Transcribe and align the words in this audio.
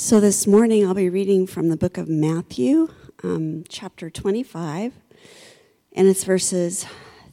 So 0.00 0.20
this 0.20 0.46
morning 0.46 0.86
I'll 0.86 0.94
be 0.94 1.10
reading 1.10 1.44
from 1.44 1.70
the 1.70 1.76
book 1.76 1.98
of 1.98 2.08
Matthew, 2.08 2.86
um, 3.24 3.64
chapter 3.68 4.08
25, 4.08 4.92
and 5.92 6.06
it's 6.06 6.22
verses 6.22 6.86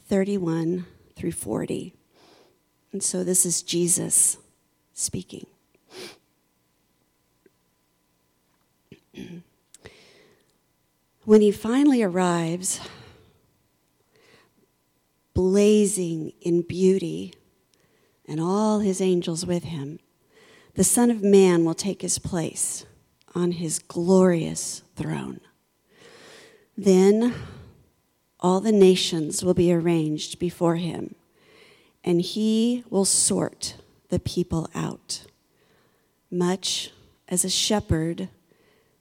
31 0.08 0.84
through 1.14 1.30
40. 1.30 1.94
And 2.90 3.04
so 3.04 3.22
this 3.22 3.46
is 3.46 3.62
Jesus 3.62 4.38
speaking. 4.94 5.46
when 11.24 11.40
he 11.42 11.52
finally 11.52 12.02
arrives, 12.02 12.80
blazing 15.34 16.32
in 16.40 16.62
beauty, 16.62 17.32
and 18.26 18.40
all 18.40 18.80
his 18.80 19.00
angels 19.00 19.46
with 19.46 19.62
him, 19.62 20.00
the 20.76 20.84
Son 20.84 21.10
of 21.10 21.22
Man 21.22 21.64
will 21.64 21.74
take 21.74 22.02
his 22.02 22.18
place 22.18 22.84
on 23.34 23.52
his 23.52 23.78
glorious 23.78 24.82
throne. 24.94 25.40
Then 26.76 27.34
all 28.40 28.60
the 28.60 28.72
nations 28.72 29.42
will 29.42 29.54
be 29.54 29.72
arranged 29.72 30.38
before 30.38 30.76
him, 30.76 31.14
and 32.04 32.20
he 32.20 32.84
will 32.90 33.06
sort 33.06 33.76
the 34.10 34.20
people 34.20 34.68
out, 34.74 35.24
much 36.30 36.92
as 37.26 37.42
a 37.42 37.50
shepherd 37.50 38.28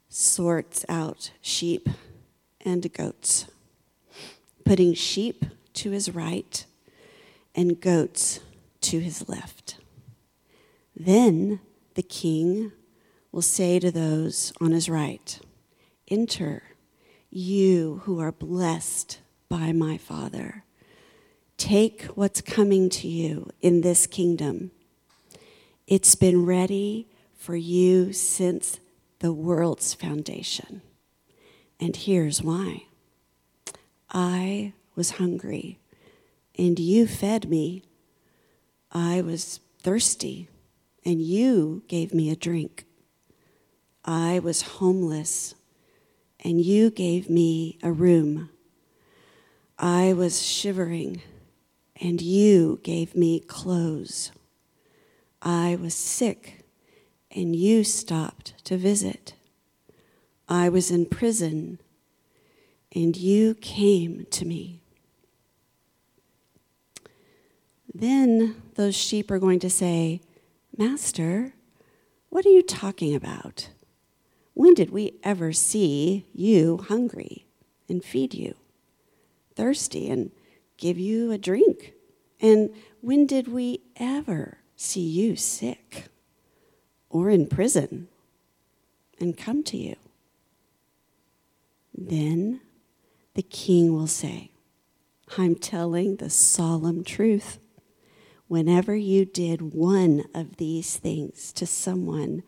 sorts 0.08 0.86
out 0.88 1.32
sheep 1.42 1.90
and 2.62 2.92
goats, 2.94 3.48
putting 4.64 4.94
sheep 4.94 5.44
to 5.74 5.92
his 5.92 6.16
right 6.16 6.66
and 7.54 7.82
goats 7.82 8.40
to 8.80 9.00
his 9.00 9.28
left. 9.28 9.78
Then 10.96 11.60
the 11.96 12.04
king 12.04 12.72
will 13.32 13.42
say 13.42 13.80
to 13.80 13.92
those 13.92 14.54
on 14.62 14.72
his 14.72 14.88
right, 14.88 15.40
Enter, 16.08 16.64
you 17.30 18.02
who 18.04 18.20
are 18.20 18.32
blessed 18.32 19.20
by 19.50 19.72
my 19.72 19.98
Father. 19.98 20.64
Take 21.58 22.04
what's 22.16 22.42
coming 22.42 22.90
to 22.90 23.08
you 23.08 23.50
in 23.62 23.82
this 23.82 24.08
kingdom. 24.08 24.72
It's 25.88 26.16
been 26.16 26.46
ready 26.46 27.08
for 27.36 27.56
you 27.56 28.14
since 28.14 28.80
the 29.20 29.34
world's 29.34 29.94
foundation. 29.94 30.82
And 31.80 31.96
here's 31.96 32.42
why 32.42 32.84
I 34.10 34.74
was 34.96 35.12
hungry, 35.12 35.80
and 36.58 36.80
you 36.80 37.08
fed 37.08 37.50
me. 37.50 37.84
I 38.92 39.22
was 39.22 39.60
thirsty 39.82 40.50
and 41.06 41.22
you 41.22 41.84
gave 41.88 42.14
me 42.14 42.30
a 42.32 42.36
drink. 42.36 42.86
I 44.04 44.40
was 44.40 44.62
homeless, 44.64 45.56
and 46.40 46.60
you 46.60 46.90
gave 46.90 47.30
me 47.30 47.78
a 47.84 47.92
room. 47.92 48.50
I 49.78 50.14
was 50.14 50.42
shivering, 50.42 51.22
and 52.02 52.22
you 52.22 52.80
gave 52.84 53.16
me 53.16 53.40
clothes. 53.40 54.32
I 55.42 55.78
was 55.80 55.94
sick, 55.94 56.66
and 57.30 57.56
you 57.56 57.84
stopped 57.84 58.64
to 58.66 58.78
visit. 58.78 59.34
I 60.48 60.70
was 60.70 60.92
in 60.92 61.06
prison, 61.06 61.80
and 62.94 63.16
you 63.16 63.56
came 63.56 64.26
to 64.32 64.46
me. 64.46 64.82
Then 67.94 68.62
those 68.76 68.96
sheep 68.96 69.32
are 69.32 69.40
going 69.40 69.60
to 69.60 69.70
say, 69.70 70.22
Master, 70.78 71.54
what 72.30 72.46
are 72.46 72.50
you 72.50 72.62
talking 72.62 73.16
about? 73.16 73.70
When 74.54 74.74
did 74.74 74.90
we 74.90 75.14
ever 75.24 75.54
see 75.54 76.26
you 76.34 76.78
hungry 76.78 77.46
and 77.88 78.04
feed 78.04 78.34
you, 78.34 78.56
thirsty 79.56 80.10
and 80.10 80.32
give 80.78 80.98
you 81.00 81.32
a 81.32 81.38
drink? 81.38 81.94
And 82.42 82.72
when 83.00 83.26
did 83.26 83.48
we 83.48 83.82
ever 83.96 84.58
see 84.76 85.08
you 85.08 85.38
sick 85.38 86.08
or 87.10 87.30
in 87.30 87.48
prison 87.48 88.10
and 89.20 89.38
come 89.38 89.64
to 89.64 89.78
you? 89.78 89.96
Then 91.98 92.60
the 93.34 93.44
king 93.44 93.94
will 93.94 94.08
say, 94.08 94.52
I'm 95.38 95.56
telling 95.56 96.18
the 96.18 96.30
solemn 96.30 97.06
truth. 97.06 97.60
Whenever 98.48 98.96
you 98.96 99.26
did 99.26 99.74
one 99.74 100.26
of 100.34 100.58
these 100.58 100.98
things 100.98 101.52
to 101.54 101.66
someone 101.66 102.44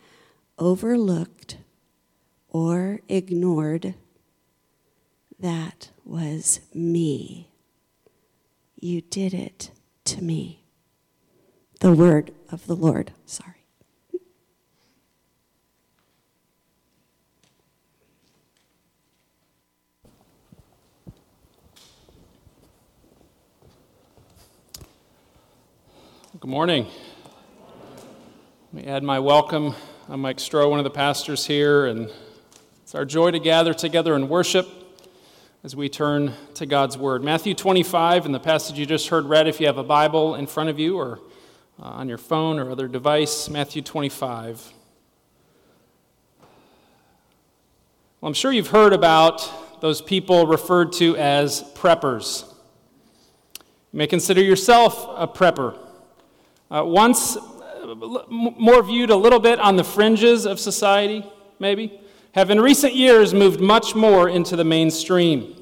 overlooked 0.60 1.58
or 2.50 3.02
ignored, 3.08 3.96
that 5.40 5.90
was 6.06 6.60
me. 6.74 7.50
You 8.76 9.02
did 9.02 9.34
it 9.34 9.72
to 10.06 10.24
me. 10.24 10.64
The 11.80 11.94
word 11.94 12.32
of 12.50 12.68
the 12.68 12.76
Lord. 12.76 13.12
Sorry. 13.26 13.57
Good 26.40 26.52
morning. 26.52 26.86
Let 28.72 28.86
me 28.86 28.88
add 28.88 29.02
my 29.02 29.18
welcome. 29.18 29.74
I'm 30.08 30.22
Mike 30.22 30.38
Stroh, 30.38 30.70
one 30.70 30.78
of 30.78 30.84
the 30.84 30.92
pastors 30.92 31.48
here, 31.48 31.88
and 31.88 32.12
it's 32.84 32.94
our 32.94 33.06
joy 33.06 33.32
to 33.32 33.40
gather 33.40 33.74
together 33.74 34.14
and 34.14 34.30
worship 34.30 34.68
as 35.64 35.76
we 35.76 35.90
turn 35.90 36.34
to 36.54 36.68
God's 36.68 36.96
Word. 36.96 37.24
Matthew 37.24 37.56
25, 37.56 38.28
and 38.28 38.36
the 38.36 38.40
passage 38.40 38.78
you 38.78 38.86
just 38.86 39.08
heard 39.08 39.26
read, 39.26 39.48
if 39.48 39.60
you 39.60 39.66
have 39.66 39.80
a 39.80 39.84
Bible 39.84 40.36
in 40.36 40.46
front 40.46 40.70
of 40.70 40.78
you 40.78 40.96
or 40.98 41.22
uh, 41.82 41.86
on 41.86 42.08
your 42.08 42.20
phone 42.20 42.60
or 42.60 42.70
other 42.70 42.88
device, 42.88 43.50
Matthew 43.50 43.82
25. 43.82 44.74
Well, 48.22 48.28
I'm 48.28 48.36
sure 48.36 48.52
you've 48.52 48.68
heard 48.68 48.94
about 48.94 49.82
those 49.82 50.04
people 50.04 50.46
referred 50.46 50.94
to 50.94 51.18
as 51.18 51.64
preppers. 51.74 52.48
You 53.92 53.98
may 53.98 54.06
consider 54.06 54.44
yourself 54.44 55.04
a 55.16 55.28
prepper. 55.28 55.80
Uh, 56.70 56.84
once 56.84 57.38
uh, 57.38 57.96
more 58.30 58.84
viewed 58.84 59.10
a 59.10 59.16
little 59.16 59.40
bit 59.40 59.58
on 59.60 59.78
the 59.78 59.84
fringes 59.84 60.46
of 60.46 60.60
society, 60.60 61.26
maybe, 61.60 62.02
have 62.34 62.50
in 62.50 62.60
recent 62.60 62.94
years 62.94 63.34
moved 63.34 63.62
much 63.62 63.96
more 63.96 64.28
into 64.28 64.58
the 64.58 64.66
mainstream. 64.66 65.56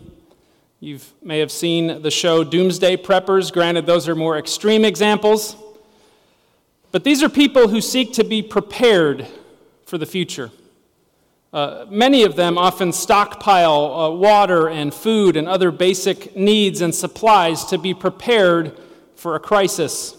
You 0.79 0.99
may 1.21 1.39
have 1.39 1.51
seen 1.51 2.01
the 2.01 2.09
show 2.09 2.43
Doomsday 2.43 2.97
Preppers. 2.97 3.53
Granted, 3.53 3.85
those 3.85 4.09
are 4.09 4.16
more 4.16 4.38
extreme 4.38 4.83
examples. 4.83 5.55
But 6.91 7.03
these 7.03 7.22
are 7.22 7.29
people 7.29 7.67
who 7.67 7.81
seek 7.81 8.13
to 8.13 8.23
be 8.23 8.41
prepared 8.41 9.27
for 9.85 9.99
the 9.99 10.05
future. 10.07 10.49
Uh, 11.53 11.85
many 11.87 12.23
of 12.23 12.35
them 12.35 12.57
often 12.57 12.91
stockpile 12.91 13.93
uh, 13.93 14.09
water 14.09 14.69
and 14.69 14.93
food 14.93 15.37
and 15.37 15.47
other 15.47 15.69
basic 15.69 16.35
needs 16.35 16.81
and 16.81 16.93
supplies 16.93 17.63
to 17.66 17.77
be 17.77 17.93
prepared 17.93 18.77
for 19.16 19.35
a 19.35 19.39
crisis. 19.39 20.17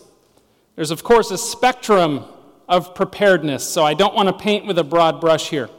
There's, 0.76 0.90
of 0.90 1.02
course, 1.02 1.30
a 1.30 1.38
spectrum 1.38 2.24
of 2.68 2.94
preparedness, 2.94 3.66
so 3.66 3.82
I 3.82 3.94
don't 3.94 4.14
want 4.14 4.28
to 4.28 4.34
paint 4.34 4.66
with 4.66 4.78
a 4.78 4.84
broad 4.84 5.22
brush 5.22 5.48
here. 5.48 5.70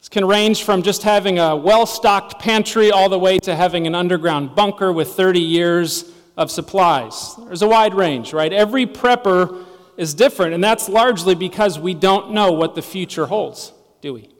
This 0.00 0.08
can 0.08 0.24
range 0.24 0.64
from 0.64 0.82
just 0.82 1.02
having 1.02 1.38
a 1.38 1.54
well 1.54 1.84
stocked 1.84 2.38
pantry 2.38 2.90
all 2.90 3.10
the 3.10 3.18
way 3.18 3.38
to 3.40 3.54
having 3.54 3.86
an 3.86 3.94
underground 3.94 4.54
bunker 4.54 4.90
with 4.90 5.12
30 5.12 5.40
years 5.40 6.10
of 6.36 6.50
supplies. 6.50 7.36
There's 7.36 7.60
a 7.60 7.68
wide 7.68 7.94
range, 7.94 8.32
right? 8.32 8.52
Every 8.52 8.86
prepper 8.86 9.66
is 9.98 10.14
different, 10.14 10.54
and 10.54 10.64
that's 10.64 10.88
largely 10.88 11.34
because 11.34 11.78
we 11.78 11.92
don't 11.92 12.30
know 12.30 12.52
what 12.52 12.74
the 12.74 12.82
future 12.82 13.26
holds, 13.26 13.72
do 14.00 14.14
we? 14.14 14.30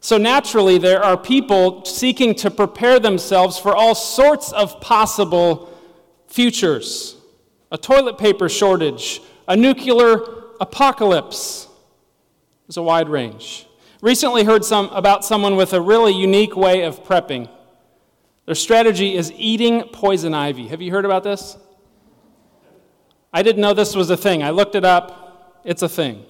So 0.00 0.18
naturally, 0.18 0.78
there 0.78 1.02
are 1.02 1.16
people 1.16 1.84
seeking 1.84 2.34
to 2.36 2.50
prepare 2.50 3.00
themselves 3.00 3.58
for 3.58 3.74
all 3.74 3.94
sorts 3.94 4.52
of 4.52 4.80
possible 4.80 5.72
futures 6.28 7.13
a 7.70 7.78
toilet 7.78 8.18
paper 8.18 8.48
shortage, 8.48 9.20
a 9.48 9.56
nuclear 9.56 10.20
apocalypse. 10.60 11.68
There's 12.66 12.76
a 12.76 12.82
wide 12.82 13.08
range. 13.08 13.66
Recently 14.00 14.44
heard 14.44 14.64
some 14.64 14.88
about 14.90 15.24
someone 15.24 15.56
with 15.56 15.72
a 15.72 15.80
really 15.80 16.12
unique 16.12 16.56
way 16.56 16.82
of 16.82 17.04
prepping. 17.04 17.48
Their 18.46 18.54
strategy 18.54 19.14
is 19.14 19.32
eating 19.32 19.82
poison 19.92 20.34
ivy. 20.34 20.68
Have 20.68 20.82
you 20.82 20.90
heard 20.90 21.04
about 21.04 21.24
this? 21.24 21.56
I 23.32 23.42
didn't 23.42 23.62
know 23.62 23.74
this 23.74 23.96
was 23.96 24.10
a 24.10 24.16
thing. 24.16 24.42
I 24.42 24.50
looked 24.50 24.74
it 24.74 24.84
up. 24.84 25.60
It's 25.64 25.82
a 25.82 25.88
thing. 25.88 26.24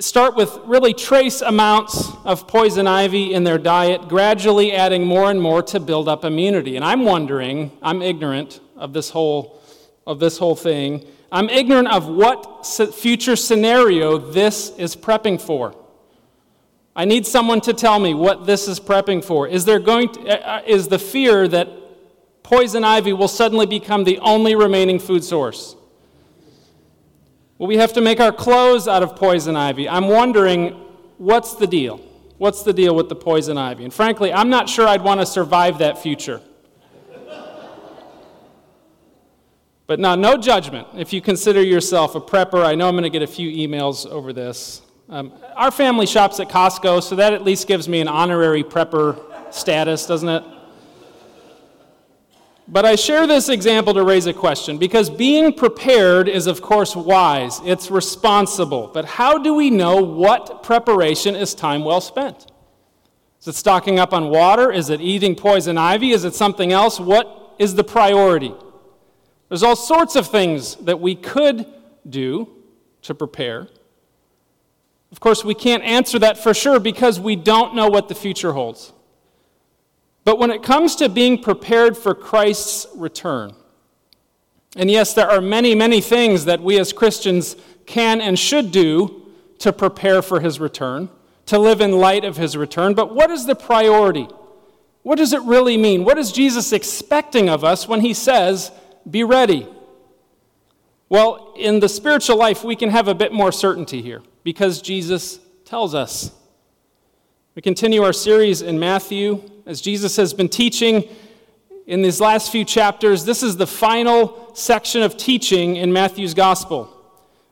Start 0.00 0.34
with 0.34 0.58
really 0.64 0.92
trace 0.92 1.40
amounts 1.40 2.10
of 2.24 2.48
poison 2.48 2.88
ivy 2.88 3.32
in 3.32 3.44
their 3.44 3.58
diet, 3.58 4.08
gradually 4.08 4.72
adding 4.72 5.06
more 5.06 5.30
and 5.30 5.40
more 5.40 5.62
to 5.62 5.78
build 5.78 6.08
up 6.08 6.24
immunity. 6.24 6.74
And 6.74 6.84
I'm 6.84 7.04
wondering, 7.04 7.70
I'm 7.80 8.02
ignorant, 8.02 8.60
of 8.76 8.92
this 8.92 9.10
whole, 9.10 9.60
of 10.06 10.18
this 10.20 10.38
whole 10.38 10.56
thing. 10.56 11.04
I'm 11.32 11.48
ignorant 11.50 11.88
of 11.88 12.08
what 12.08 12.66
future 12.94 13.36
scenario 13.36 14.18
this 14.18 14.70
is 14.78 14.94
prepping 14.94 15.40
for. 15.40 15.74
I 16.94 17.04
need 17.04 17.26
someone 17.26 17.60
to 17.62 17.74
tell 17.74 17.98
me 17.98 18.14
what 18.14 18.46
this 18.46 18.68
is 18.68 18.80
prepping 18.80 19.22
for. 19.22 19.46
Is 19.46 19.66
there 19.66 19.78
going 19.78 20.08
to, 20.14 20.20
uh, 20.28 20.58
uh, 20.58 20.62
is 20.66 20.88
the 20.88 20.98
fear 20.98 21.46
that 21.48 21.68
poison 22.42 22.84
ivy 22.84 23.12
will 23.12 23.28
suddenly 23.28 23.66
become 23.66 24.04
the 24.04 24.18
only 24.20 24.54
remaining 24.54 24.98
food 24.98 25.22
source? 25.22 25.76
Will 27.58 27.66
we 27.66 27.76
have 27.76 27.92
to 27.94 28.00
make 28.00 28.18
our 28.18 28.32
clothes 28.32 28.88
out 28.88 29.02
of 29.02 29.14
poison 29.14 29.56
ivy? 29.56 29.88
I'm 29.88 30.08
wondering 30.08 30.70
what's 31.18 31.54
the 31.54 31.66
deal? 31.66 31.98
What's 32.38 32.62
the 32.62 32.72
deal 32.72 32.94
with 32.94 33.08
the 33.08 33.16
poison 33.16 33.58
ivy? 33.58 33.84
And 33.84 33.92
frankly, 33.92 34.32
I'm 34.32 34.48
not 34.48 34.68
sure 34.68 34.86
I'd 34.86 35.02
want 35.02 35.20
to 35.20 35.26
survive 35.26 35.78
that 35.78 35.98
future. 35.98 36.40
But 39.86 40.00
now, 40.00 40.14
no 40.16 40.36
judgment 40.36 40.88
if 40.96 41.12
you 41.12 41.20
consider 41.20 41.62
yourself 41.62 42.14
a 42.14 42.20
prepper. 42.20 42.64
I 42.64 42.74
know 42.74 42.88
I'm 42.88 42.94
going 42.94 43.04
to 43.04 43.10
get 43.10 43.22
a 43.22 43.26
few 43.26 43.50
emails 43.68 44.06
over 44.06 44.32
this. 44.32 44.82
Um, 45.08 45.32
our 45.54 45.70
family 45.70 46.06
shops 46.06 46.40
at 46.40 46.48
Costco, 46.48 47.02
so 47.02 47.14
that 47.16 47.32
at 47.32 47.44
least 47.44 47.68
gives 47.68 47.88
me 47.88 48.00
an 48.00 48.08
honorary 48.08 48.64
prepper 48.64 49.20
status, 49.54 50.06
doesn't 50.06 50.28
it? 50.28 50.42
But 52.68 52.84
I 52.84 52.96
share 52.96 53.28
this 53.28 53.48
example 53.48 53.94
to 53.94 54.02
raise 54.02 54.26
a 54.26 54.34
question 54.34 54.76
because 54.76 55.08
being 55.08 55.52
prepared 55.52 56.28
is, 56.28 56.48
of 56.48 56.60
course, 56.60 56.96
wise, 56.96 57.60
it's 57.64 57.92
responsible. 57.92 58.90
But 58.92 59.04
how 59.04 59.38
do 59.38 59.54
we 59.54 59.70
know 59.70 60.02
what 60.02 60.64
preparation 60.64 61.36
is 61.36 61.54
time 61.54 61.84
well 61.84 62.00
spent? 62.00 62.50
Is 63.40 63.46
it 63.46 63.54
stocking 63.54 64.00
up 64.00 64.12
on 64.12 64.30
water? 64.30 64.72
Is 64.72 64.90
it 64.90 65.00
eating 65.00 65.36
poison 65.36 65.78
ivy? 65.78 66.10
Is 66.10 66.24
it 66.24 66.34
something 66.34 66.72
else? 66.72 66.98
What 66.98 67.54
is 67.60 67.76
the 67.76 67.84
priority? 67.84 68.52
There's 69.48 69.62
all 69.62 69.76
sorts 69.76 70.16
of 70.16 70.26
things 70.26 70.76
that 70.76 71.00
we 71.00 71.14
could 71.14 71.66
do 72.08 72.48
to 73.02 73.14
prepare. 73.14 73.68
Of 75.12 75.20
course, 75.20 75.44
we 75.44 75.54
can't 75.54 75.82
answer 75.84 76.18
that 76.18 76.38
for 76.38 76.52
sure 76.52 76.80
because 76.80 77.20
we 77.20 77.36
don't 77.36 77.74
know 77.74 77.88
what 77.88 78.08
the 78.08 78.14
future 78.14 78.52
holds. 78.52 78.92
But 80.24 80.38
when 80.38 80.50
it 80.50 80.62
comes 80.62 80.96
to 80.96 81.08
being 81.08 81.40
prepared 81.40 81.96
for 81.96 82.14
Christ's 82.14 82.86
return, 82.96 83.54
and 84.76 84.90
yes, 84.90 85.14
there 85.14 85.30
are 85.30 85.40
many, 85.40 85.74
many 85.74 86.00
things 86.00 86.44
that 86.46 86.60
we 86.60 86.78
as 86.78 86.92
Christians 86.92 87.56
can 87.86 88.20
and 88.20 88.36
should 88.36 88.72
do 88.72 89.22
to 89.60 89.72
prepare 89.72 90.20
for 90.22 90.40
his 90.40 90.58
return, 90.58 91.08
to 91.46 91.58
live 91.58 91.80
in 91.80 91.92
light 91.92 92.24
of 92.24 92.36
his 92.36 92.56
return, 92.56 92.92
but 92.92 93.14
what 93.14 93.30
is 93.30 93.46
the 93.46 93.54
priority? 93.54 94.28
What 95.02 95.18
does 95.18 95.32
it 95.32 95.40
really 95.42 95.76
mean? 95.76 96.04
What 96.04 96.18
is 96.18 96.32
Jesus 96.32 96.72
expecting 96.72 97.48
of 97.48 97.62
us 97.62 97.86
when 97.86 98.00
he 98.00 98.12
says, 98.12 98.72
Be 99.08 99.24
ready? 99.24 99.68
Well, 101.08 101.54
in 101.56 101.80
the 101.80 101.88
spiritual 101.88 102.36
life, 102.36 102.64
we 102.64 102.74
can 102.74 102.90
have 102.90 103.06
a 103.06 103.14
bit 103.14 103.32
more 103.32 103.52
certainty 103.52 104.02
here 104.02 104.22
because 104.42 104.82
Jesus 104.82 105.38
tells 105.64 105.94
us. 105.94 106.32
We 107.54 107.62
continue 107.62 108.02
our 108.02 108.12
series 108.12 108.62
in 108.62 108.78
Matthew 108.78 109.48
as 109.64 109.80
Jesus 109.80 110.16
has 110.16 110.34
been 110.34 110.48
teaching 110.48 111.04
in 111.86 112.02
these 112.02 112.20
last 112.20 112.50
few 112.50 112.64
chapters. 112.64 113.24
This 113.24 113.42
is 113.42 113.56
the 113.56 113.66
final 113.66 114.54
section 114.54 115.02
of 115.02 115.16
teaching 115.16 115.76
in 115.76 115.92
Matthew's 115.92 116.34
gospel. 116.34 116.92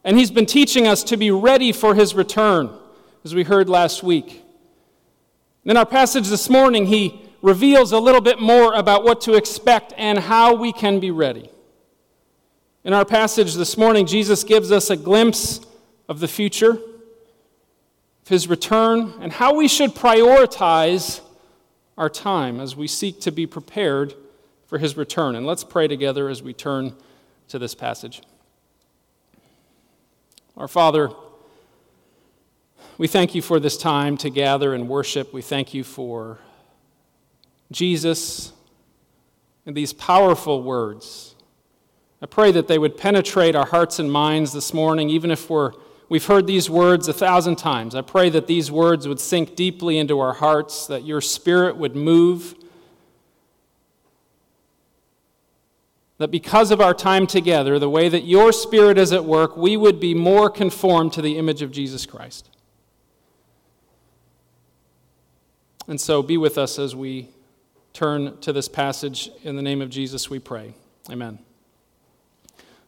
And 0.03 0.19
he's 0.19 0.31
been 0.31 0.47
teaching 0.47 0.87
us 0.87 1.03
to 1.05 1.17
be 1.17 1.31
ready 1.31 1.73
for 1.73 1.95
his 1.95 2.15
return, 2.15 2.71
as 3.25 3.35
we 3.35 3.45
heard 3.45 3.69
last 3.69 4.03
week. 4.03 4.43
In 5.65 5.77
our 5.77 5.87
passage 5.87 6.29
this 6.29 6.51
morning, 6.51 6.87
he 6.87 7.23
reveals 7.45 7.93
a 7.93 7.99
little 7.99 8.23
bit 8.23 8.41
more 8.41 8.73
about 8.73 9.05
what 9.05 9.21
to 9.21 9.35
expect 9.35 9.93
and 9.99 10.19
how 10.19 10.55
we 10.55 10.73
can 10.73 10.99
be 10.99 11.11
ready. 11.11 11.51
In 12.85 12.95
our 12.95 13.05
passage 13.05 13.53
this 13.53 13.77
morning, 13.77 14.07
Jesus 14.07 14.43
gives 14.45 14.73
us 14.73 14.89
a 14.89 14.97
glimpse 14.97 15.61
of 16.09 16.21
the 16.21 16.27
future, 16.27 16.71
of 16.71 18.29
his 18.29 18.49
return, 18.49 19.13
and 19.21 19.31
how 19.31 19.55
we 19.55 19.69
should 19.69 19.91
prioritize 19.91 21.21
our 21.99 22.09
time 22.09 22.61
as 22.61 22.75
we 22.77 22.87
seek 22.87 23.21
to 23.21 23.31
be 23.31 23.47
prepared 23.47 24.15
for 24.67 24.79
his 24.79 24.97
return. 24.97 25.37
And 25.37 25.45
let's 25.45 25.65
pray 25.65 25.87
together 25.87 26.31
as 26.31 26.43
we 26.43 26.55
turn 26.55 26.95
to 27.49 27.59
this 27.59 27.75
passage. 27.75 28.23
Our 30.57 30.69
Father, 30.69 31.11
we 32.97 33.07
thank 33.07 33.35
you 33.35 33.43
for 33.43 33.61
this 33.61 33.77
time 33.77 34.17
to 34.17 34.31
gather 34.31 34.73
and 34.73 34.89
worship. 34.89 35.35
We 35.35 35.43
thank 35.43 35.75
you 35.75 35.85
for 35.85 36.39
Jesus 37.75 38.53
in 39.67 39.75
these 39.75 39.93
powerful 39.93 40.63
words. 40.63 41.35
I 42.23 42.27
pray 42.27 42.53
that 42.53 42.69
they 42.69 42.79
would 42.79 42.97
penetrate 42.97 43.55
our 43.55 43.67
hearts 43.67 43.99
and 43.99 44.11
minds 44.11 44.53
this 44.55 44.73
morning, 44.73 45.11
even 45.11 45.31
if 45.31 45.51
we're 45.51 45.73
We've 46.09 46.25
heard 46.25 46.47
these 46.47 46.69
words 46.69 47.09
a 47.09 47.13
thousand 47.13 47.57
times. 47.57 47.95
I 47.95 48.03
pray 48.03 48.29
that 48.31 48.47
these 48.47 48.71
words 48.71 49.09
would 49.09 49.21
sink 49.21 49.57
deeply 49.57 49.99
into 49.99 50.21
our 50.21 50.35
hearts, 50.35 50.87
that 50.87 51.05
your 51.05 51.21
spirit 51.21 51.77
would 51.77 51.97
move. 51.97 52.55
That 56.19 56.31
because 56.31 56.71
of 56.71 56.81
our 56.81 56.95
time 56.95 57.27
together, 57.27 57.79
the 57.79 57.91
way 57.91 58.09
that 58.09 58.25
your 58.25 58.53
spirit 58.53 58.99
is 58.99 59.13
at 59.13 59.25
work, 59.25 59.57
we 59.57 59.77
would 59.77 59.99
be 59.99 60.15
more 60.15 60.51
conformed 60.51 61.13
to 61.15 61.23
the 61.23 61.39
image 61.39 61.63
of 61.63 61.73
Jesus 61.73 62.07
Christ. 62.07 62.51
And 65.89 66.01
so 66.01 66.23
be 66.23 66.37
with 66.37 66.57
us 66.59 66.79
as 66.79 66.95
we 66.95 67.29
turn 67.95 68.37
to 68.41 68.53
this 68.53 68.69
passage. 68.69 69.31
In 69.45 69.57
the 69.57 69.63
name 69.63 69.81
of 69.81 69.89
Jesus, 69.89 70.29
we 70.29 70.39
pray. 70.39 70.75
Amen. 71.11 71.39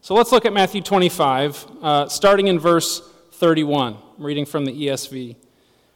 So 0.01 0.13
let's 0.13 0.31
look 0.31 0.45
at 0.45 0.53
Matthew 0.53 0.81
25, 0.81 1.65
uh, 1.81 2.07
starting 2.09 2.47
in 2.47 2.59
verse 2.59 3.01
31. 3.31 3.97
I'm 4.17 4.23
reading 4.23 4.45
from 4.45 4.65
the 4.65 4.71
ESV. 4.71 5.35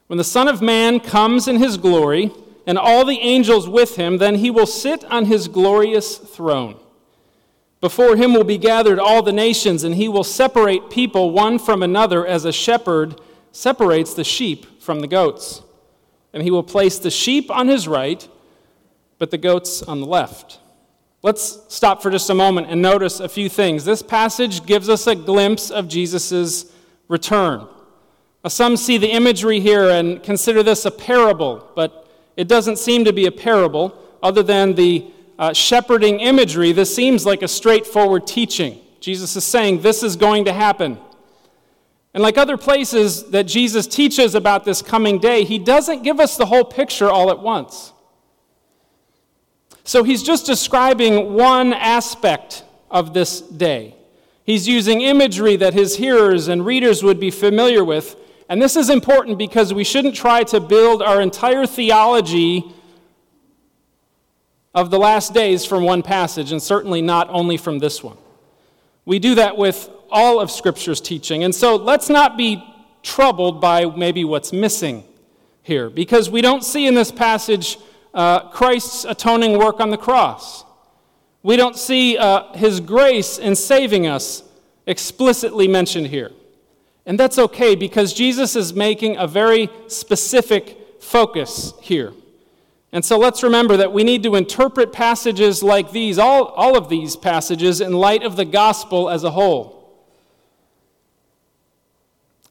When 0.07 0.17
the 0.17 0.23
Son 0.23 0.47
of 0.47 0.61
Man 0.61 0.99
comes 0.99 1.47
in 1.47 1.57
his 1.57 1.77
glory, 1.77 2.31
and 2.65 2.77
all 2.77 3.05
the 3.05 3.19
angels 3.19 3.67
with 3.67 3.97
him, 3.97 4.17
then 4.17 4.35
he 4.35 4.49
will 4.51 4.65
sit 4.65 5.03
on 5.05 5.25
his 5.25 5.47
glorious 5.47 6.17
throne. 6.17 6.79
Before 7.79 8.15
him 8.15 8.33
will 8.33 8.43
be 8.43 8.57
gathered 8.57 8.99
all 8.99 9.23
the 9.23 9.33
nations, 9.33 9.83
and 9.83 9.95
he 9.95 10.07
will 10.07 10.23
separate 10.23 10.89
people 10.89 11.31
one 11.31 11.57
from 11.57 11.81
another 11.81 12.25
as 12.25 12.45
a 12.45 12.53
shepherd 12.53 13.19
separates 13.51 14.13
the 14.13 14.23
sheep 14.23 14.81
from 14.81 15.01
the 15.01 15.07
goats. 15.07 15.63
And 16.31 16.43
he 16.43 16.51
will 16.51 16.63
place 16.63 16.99
the 16.99 17.11
sheep 17.11 17.51
on 17.51 17.67
his 17.67 17.87
right, 17.87 18.25
but 19.21 19.29
the 19.29 19.37
goats 19.37 19.83
on 19.83 19.99
the 19.99 20.07
left. 20.07 20.57
Let's 21.21 21.59
stop 21.67 22.01
for 22.01 22.09
just 22.09 22.27
a 22.31 22.33
moment 22.33 22.71
and 22.71 22.81
notice 22.81 23.19
a 23.19 23.29
few 23.29 23.49
things. 23.49 23.85
This 23.85 24.01
passage 24.01 24.65
gives 24.65 24.89
us 24.89 25.05
a 25.05 25.13
glimpse 25.13 25.69
of 25.69 25.87
Jesus' 25.87 26.73
return. 27.07 27.67
Now, 28.43 28.47
some 28.47 28.75
see 28.75 28.97
the 28.97 29.11
imagery 29.11 29.59
here 29.59 29.91
and 29.91 30.23
consider 30.23 30.63
this 30.63 30.87
a 30.87 30.89
parable, 30.89 31.69
but 31.75 32.09
it 32.35 32.47
doesn't 32.47 32.79
seem 32.79 33.05
to 33.05 33.13
be 33.13 33.27
a 33.27 33.31
parable. 33.31 33.95
Other 34.23 34.41
than 34.41 34.73
the 34.73 35.11
uh, 35.37 35.53
shepherding 35.53 36.19
imagery, 36.19 36.71
this 36.71 36.95
seems 36.95 37.23
like 37.23 37.43
a 37.43 37.47
straightforward 37.47 38.25
teaching. 38.25 38.79
Jesus 39.01 39.35
is 39.35 39.43
saying 39.43 39.83
this 39.83 40.01
is 40.01 40.15
going 40.15 40.45
to 40.45 40.51
happen. 40.51 40.97
And 42.15 42.23
like 42.23 42.39
other 42.39 42.57
places 42.57 43.29
that 43.29 43.43
Jesus 43.43 43.85
teaches 43.85 44.33
about 44.33 44.65
this 44.65 44.81
coming 44.81 45.19
day, 45.19 45.43
he 45.43 45.59
doesn't 45.59 46.01
give 46.01 46.19
us 46.19 46.37
the 46.37 46.47
whole 46.47 46.65
picture 46.65 47.11
all 47.11 47.29
at 47.29 47.37
once. 47.37 47.93
So 49.83 50.03
he's 50.03 50.23
just 50.23 50.45
describing 50.45 51.33
one 51.33 51.73
aspect 51.73 52.63
of 52.89 53.13
this 53.13 53.41
day. 53.41 53.95
He's 54.43 54.67
using 54.67 55.01
imagery 55.01 55.55
that 55.57 55.73
his 55.73 55.95
hearers 55.95 56.47
and 56.47 56.65
readers 56.65 57.03
would 57.03 57.19
be 57.19 57.31
familiar 57.31 57.83
with. 57.83 58.15
And 58.49 58.61
this 58.61 58.75
is 58.75 58.89
important 58.89 59.37
because 59.37 59.73
we 59.73 59.83
shouldn't 59.83 60.15
try 60.15 60.43
to 60.45 60.59
build 60.59 61.01
our 61.01 61.21
entire 61.21 61.65
theology 61.65 62.63
of 64.73 64.91
the 64.91 64.99
last 64.99 65.33
days 65.33 65.65
from 65.65 65.83
one 65.83 66.01
passage, 66.01 66.51
and 66.51 66.61
certainly 66.61 67.01
not 67.01 67.29
only 67.29 67.57
from 67.57 67.79
this 67.79 68.03
one. 68.03 68.17
We 69.05 69.19
do 69.19 69.35
that 69.35 69.57
with 69.57 69.89
all 70.09 70.39
of 70.39 70.51
Scripture's 70.51 71.01
teaching. 71.01 71.43
And 71.43 71.53
so 71.53 71.75
let's 71.75 72.09
not 72.09 72.37
be 72.37 72.63
troubled 73.03 73.59
by 73.59 73.85
maybe 73.85 74.23
what's 74.23 74.53
missing 74.53 75.03
here, 75.63 75.89
because 75.89 76.29
we 76.29 76.41
don't 76.41 76.63
see 76.63 76.87
in 76.87 76.93
this 76.93 77.11
passage 77.11 77.77
uh, 78.13 78.49
Christ's 78.49 79.05
atoning 79.05 79.57
work 79.57 79.79
on 79.79 79.89
the 79.89 79.97
cross. 79.97 80.65
We 81.43 81.55
don't 81.55 81.77
see 81.77 82.17
uh, 82.17 82.53
his 82.53 82.79
grace 82.79 83.37
in 83.37 83.55
saving 83.55 84.05
us 84.07 84.43
explicitly 84.85 85.67
mentioned 85.67 86.07
here. 86.07 86.31
And 87.05 87.19
that's 87.19 87.39
okay 87.39 87.75
because 87.75 88.13
Jesus 88.13 88.55
is 88.55 88.73
making 88.73 89.17
a 89.17 89.27
very 89.27 89.69
specific 89.87 90.77
focus 90.99 91.73
here. 91.81 92.13
And 92.91 93.03
so 93.03 93.17
let's 93.17 93.41
remember 93.41 93.77
that 93.77 93.93
we 93.93 94.03
need 94.03 94.21
to 94.23 94.35
interpret 94.35 94.91
passages 94.91 95.63
like 95.63 95.91
these, 95.91 96.19
all, 96.19 96.45
all 96.47 96.77
of 96.77 96.89
these 96.89 97.15
passages, 97.15 97.79
in 97.79 97.93
light 97.93 98.23
of 98.23 98.35
the 98.35 98.45
gospel 98.45 99.09
as 99.09 99.23
a 99.23 99.31
whole. 99.31 99.77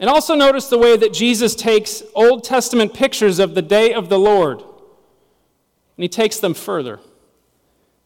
And 0.01 0.09
also 0.09 0.35
notice 0.35 0.69
the 0.69 0.79
way 0.79 0.97
that 0.97 1.13
Jesus 1.13 1.55
takes 1.55 2.03
Old 2.15 2.43
Testament 2.43 2.95
pictures 2.95 3.39
of 3.39 3.55
the 3.55 3.63
day 3.63 3.93
of 3.93 4.09
the 4.09 4.19
Lord 4.19 4.63
and 6.01 6.05
he 6.05 6.09
takes 6.09 6.39
them 6.39 6.55
further. 6.55 6.99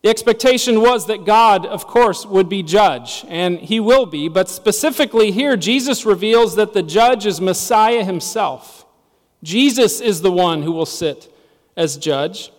The 0.02 0.08
expectation 0.08 0.80
was 0.80 1.06
that 1.06 1.24
God, 1.24 1.64
of 1.64 1.86
course, 1.86 2.26
would 2.26 2.48
be 2.48 2.60
judge, 2.60 3.24
and 3.28 3.56
he 3.60 3.78
will 3.78 4.04
be, 4.04 4.26
but 4.26 4.48
specifically 4.48 5.30
here, 5.30 5.56
Jesus 5.56 6.04
reveals 6.04 6.56
that 6.56 6.72
the 6.72 6.82
judge 6.82 7.24
is 7.24 7.40
Messiah 7.40 8.02
himself. 8.02 8.84
Jesus 9.44 10.00
is 10.00 10.22
the 10.22 10.32
one 10.32 10.64
who 10.64 10.72
will 10.72 10.86
sit 10.86 11.32
as 11.76 11.96
judge. 11.96 12.50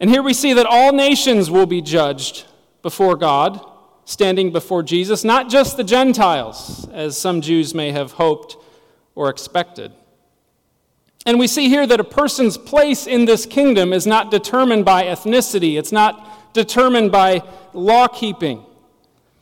And 0.00 0.10
here 0.10 0.20
we 0.20 0.34
see 0.34 0.52
that 0.54 0.66
all 0.66 0.92
nations 0.92 1.48
will 1.48 1.66
be 1.66 1.80
judged 1.80 2.44
before 2.82 3.14
God, 3.14 3.64
standing 4.04 4.50
before 4.50 4.82
Jesus, 4.82 5.22
not 5.22 5.48
just 5.48 5.76
the 5.76 5.84
Gentiles, 5.84 6.88
as 6.92 7.16
some 7.16 7.40
Jews 7.40 7.72
may 7.72 7.92
have 7.92 8.10
hoped 8.10 8.56
or 9.14 9.30
expected. 9.30 9.92
And 11.26 11.40
we 11.40 11.48
see 11.48 11.68
here 11.68 11.86
that 11.88 11.98
a 11.98 12.04
person's 12.04 12.56
place 12.56 13.08
in 13.08 13.24
this 13.24 13.44
kingdom 13.44 13.92
is 13.92 14.06
not 14.06 14.30
determined 14.30 14.84
by 14.84 15.04
ethnicity, 15.04 15.76
it's 15.76 15.92
not 15.92 16.54
determined 16.54 17.10
by 17.10 17.42
law 17.72 18.06
keeping. 18.06 18.64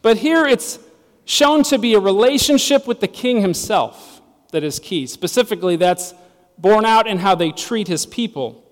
But 0.01 0.17
here 0.17 0.47
it's 0.47 0.79
shown 1.27 1.63
to 1.65 1.79
be 1.79 1.95
a 1.95 2.01
relationship 2.01 2.87
with 2.87 3.01
the 3.01 3.09
king 3.09 3.43
himself 3.43 4.23
that 4.51 4.65
is 4.65 4.79
key. 4.79 5.07
Specifically, 5.07 5.77
that's 5.77 6.15
borne 6.59 6.85
out 6.85 7.07
in 7.07 7.19
how 7.19 7.35
they 7.35 7.53
treat 7.53 7.87
his 7.87 8.07
people. 8.07 8.65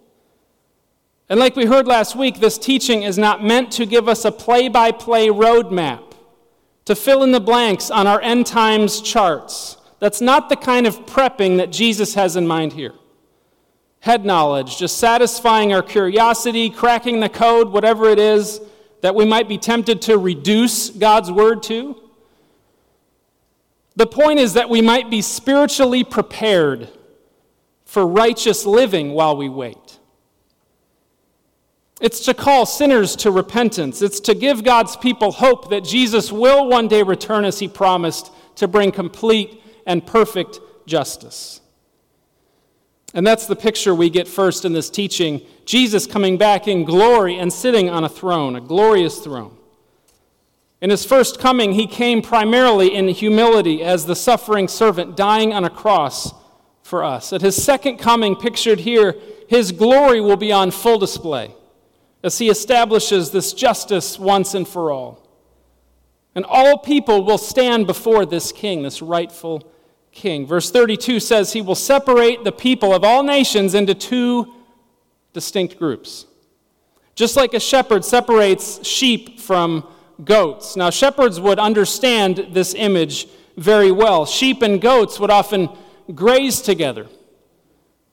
And 1.28 1.38
like 1.38 1.54
we 1.54 1.66
heard 1.66 1.86
last 1.86 2.16
week, 2.16 2.40
this 2.40 2.58
teaching 2.58 3.02
is 3.02 3.18
not 3.18 3.42
meant 3.42 3.72
to 3.72 3.86
give 3.86 4.08
us 4.08 4.24
a 4.24 4.32
play 4.32 4.68
by 4.68 4.90
play 4.90 5.28
roadmap 5.28 6.14
to 6.84 6.94
fill 6.94 7.22
in 7.22 7.32
the 7.32 7.40
blanks 7.40 7.90
on 7.90 8.06
our 8.06 8.20
end 8.20 8.46
times 8.46 9.00
charts. 9.00 9.76
That's 9.98 10.20
not 10.20 10.48
the 10.48 10.56
kind 10.56 10.86
of 10.86 11.06
prepping 11.06 11.58
that 11.58 11.70
Jesus 11.70 12.14
has 12.14 12.36
in 12.36 12.46
mind 12.46 12.72
here. 12.72 12.94
Head 14.02 14.24
knowledge, 14.24 14.78
just 14.78 14.98
satisfying 14.98 15.72
our 15.72 15.80
curiosity, 15.80 16.70
cracking 16.70 17.20
the 17.20 17.28
code, 17.28 17.68
whatever 17.68 18.10
it 18.10 18.18
is 18.18 18.60
that 19.00 19.14
we 19.14 19.24
might 19.24 19.48
be 19.48 19.58
tempted 19.58 20.02
to 20.02 20.18
reduce 20.18 20.90
God's 20.90 21.30
word 21.30 21.62
to. 21.64 21.96
The 23.94 24.08
point 24.08 24.40
is 24.40 24.54
that 24.54 24.68
we 24.68 24.82
might 24.82 25.08
be 25.08 25.22
spiritually 25.22 26.02
prepared 26.02 26.88
for 27.84 28.04
righteous 28.04 28.66
living 28.66 29.12
while 29.12 29.36
we 29.36 29.48
wait. 29.48 30.00
It's 32.00 32.24
to 32.24 32.34
call 32.34 32.66
sinners 32.66 33.14
to 33.16 33.30
repentance. 33.30 34.02
It's 34.02 34.18
to 34.20 34.34
give 34.34 34.64
God's 34.64 34.96
people 34.96 35.30
hope 35.30 35.70
that 35.70 35.84
Jesus 35.84 36.32
will 36.32 36.66
one 36.66 36.88
day 36.88 37.04
return 37.04 37.44
as 37.44 37.60
he 37.60 37.68
promised 37.68 38.32
to 38.56 38.66
bring 38.66 38.90
complete 38.90 39.62
and 39.86 40.04
perfect 40.04 40.58
justice. 40.86 41.60
And 43.14 43.26
that's 43.26 43.46
the 43.46 43.56
picture 43.56 43.94
we 43.94 44.10
get 44.10 44.26
first 44.26 44.64
in 44.64 44.72
this 44.72 44.88
teaching 44.88 45.42
Jesus 45.64 46.06
coming 46.06 46.38
back 46.38 46.66
in 46.66 46.84
glory 46.84 47.38
and 47.38 47.52
sitting 47.52 47.88
on 47.88 48.04
a 48.04 48.08
throne, 48.08 48.56
a 48.56 48.60
glorious 48.60 49.18
throne. 49.20 49.56
In 50.80 50.90
his 50.90 51.04
first 51.04 51.38
coming, 51.38 51.72
he 51.72 51.86
came 51.86 52.22
primarily 52.22 52.94
in 52.94 53.06
humility 53.08 53.82
as 53.82 54.06
the 54.06 54.16
suffering 54.16 54.66
servant 54.66 55.16
dying 55.16 55.52
on 55.52 55.64
a 55.64 55.70
cross 55.70 56.34
for 56.82 57.04
us. 57.04 57.32
At 57.32 57.42
his 57.42 57.62
second 57.62 57.98
coming, 57.98 58.34
pictured 58.34 58.80
here, 58.80 59.14
his 59.48 59.70
glory 59.70 60.20
will 60.20 60.36
be 60.36 60.50
on 60.50 60.70
full 60.72 60.98
display 60.98 61.54
as 62.24 62.38
he 62.38 62.48
establishes 62.48 63.30
this 63.30 63.52
justice 63.52 64.18
once 64.18 64.54
and 64.54 64.66
for 64.66 64.90
all. 64.90 65.28
And 66.34 66.44
all 66.46 66.78
people 66.78 67.24
will 67.24 67.38
stand 67.38 67.86
before 67.86 68.24
this 68.26 68.52
king, 68.52 68.82
this 68.82 69.02
rightful 69.02 69.71
king. 70.12 70.46
Verse 70.46 70.70
32 70.70 71.20
says 71.20 71.52
he 71.52 71.62
will 71.62 71.74
separate 71.74 72.44
the 72.44 72.52
people 72.52 72.94
of 72.94 73.04
all 73.04 73.22
nations 73.22 73.74
into 73.74 73.94
two 73.94 74.54
distinct 75.32 75.78
groups. 75.78 76.26
Just 77.14 77.36
like 77.36 77.54
a 77.54 77.60
shepherd 77.60 78.04
separates 78.04 78.86
sheep 78.86 79.40
from 79.40 79.86
goats. 80.24 80.76
Now, 80.76 80.90
shepherds 80.90 81.40
would 81.40 81.58
understand 81.58 82.48
this 82.52 82.74
image 82.74 83.28
very 83.56 83.90
well. 83.90 84.24
Sheep 84.24 84.62
and 84.62 84.80
goats 84.80 85.18
would 85.20 85.30
often 85.30 85.68
graze 86.14 86.60
together. 86.60 87.06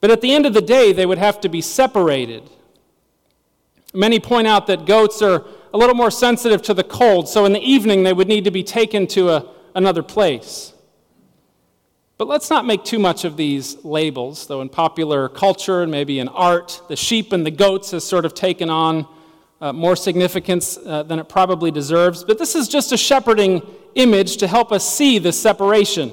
But 0.00 0.10
at 0.10 0.20
the 0.20 0.34
end 0.34 0.46
of 0.46 0.54
the 0.54 0.62
day, 0.62 0.92
they 0.92 1.06
would 1.06 1.18
have 1.18 1.40
to 1.42 1.48
be 1.48 1.60
separated 1.60 2.48
Many 3.92 4.20
point 4.20 4.46
out 4.46 4.66
that 4.68 4.86
goats 4.86 5.20
are 5.20 5.44
a 5.74 5.78
little 5.78 5.94
more 5.94 6.10
sensitive 6.10 6.62
to 6.62 6.74
the 6.74 6.84
cold, 6.84 7.28
so 7.28 7.44
in 7.44 7.52
the 7.52 7.60
evening 7.60 8.02
they 8.02 8.12
would 8.12 8.28
need 8.28 8.44
to 8.44 8.50
be 8.50 8.62
taken 8.62 9.06
to 9.08 9.30
a, 9.30 9.46
another 9.74 10.02
place. 10.02 10.72
But 12.20 12.28
let's 12.28 12.50
not 12.50 12.66
make 12.66 12.84
too 12.84 12.98
much 12.98 13.24
of 13.24 13.38
these 13.38 13.82
labels, 13.82 14.46
though 14.46 14.60
in 14.60 14.68
popular 14.68 15.26
culture 15.30 15.80
and 15.80 15.90
maybe 15.90 16.18
in 16.18 16.28
art, 16.28 16.82
the 16.86 16.94
sheep 16.94 17.32
and 17.32 17.46
the 17.46 17.50
goats 17.50 17.92
has 17.92 18.04
sort 18.04 18.26
of 18.26 18.34
taken 18.34 18.68
on 18.68 19.06
uh, 19.58 19.72
more 19.72 19.96
significance 19.96 20.76
uh, 20.84 21.02
than 21.02 21.18
it 21.18 21.30
probably 21.30 21.70
deserves. 21.70 22.22
But 22.22 22.38
this 22.38 22.54
is 22.54 22.68
just 22.68 22.92
a 22.92 22.98
shepherding 22.98 23.62
image 23.94 24.36
to 24.36 24.46
help 24.46 24.70
us 24.70 24.86
see 24.86 25.18
the 25.18 25.32
separation. 25.32 26.12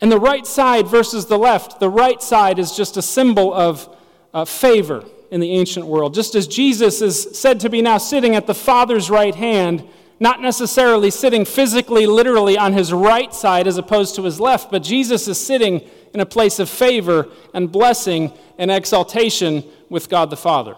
And 0.00 0.10
the 0.10 0.18
right 0.18 0.44
side 0.44 0.88
versus 0.88 1.26
the 1.26 1.38
left, 1.38 1.78
the 1.78 1.88
right 1.88 2.20
side 2.20 2.58
is 2.58 2.72
just 2.72 2.96
a 2.96 3.02
symbol 3.02 3.54
of 3.54 3.96
uh, 4.34 4.44
favor 4.44 5.04
in 5.30 5.38
the 5.38 5.52
ancient 5.52 5.86
world. 5.86 6.14
Just 6.14 6.34
as 6.34 6.48
Jesus 6.48 7.00
is 7.00 7.38
said 7.38 7.60
to 7.60 7.70
be 7.70 7.80
now 7.80 7.98
sitting 7.98 8.34
at 8.34 8.48
the 8.48 8.56
Father's 8.56 9.08
right 9.08 9.36
hand, 9.36 9.88
not 10.20 10.42
necessarily 10.42 11.10
sitting 11.10 11.46
physically, 11.46 12.06
literally 12.06 12.58
on 12.58 12.74
his 12.74 12.92
right 12.92 13.32
side 13.34 13.66
as 13.66 13.78
opposed 13.78 14.14
to 14.14 14.22
his 14.22 14.38
left, 14.38 14.70
but 14.70 14.82
Jesus 14.82 15.26
is 15.26 15.38
sitting 15.38 15.80
in 16.12 16.20
a 16.20 16.26
place 16.26 16.58
of 16.58 16.68
favor 16.68 17.26
and 17.54 17.72
blessing 17.72 18.30
and 18.58 18.70
exaltation 18.70 19.64
with 19.88 20.10
God 20.10 20.28
the 20.28 20.36
Father. 20.36 20.76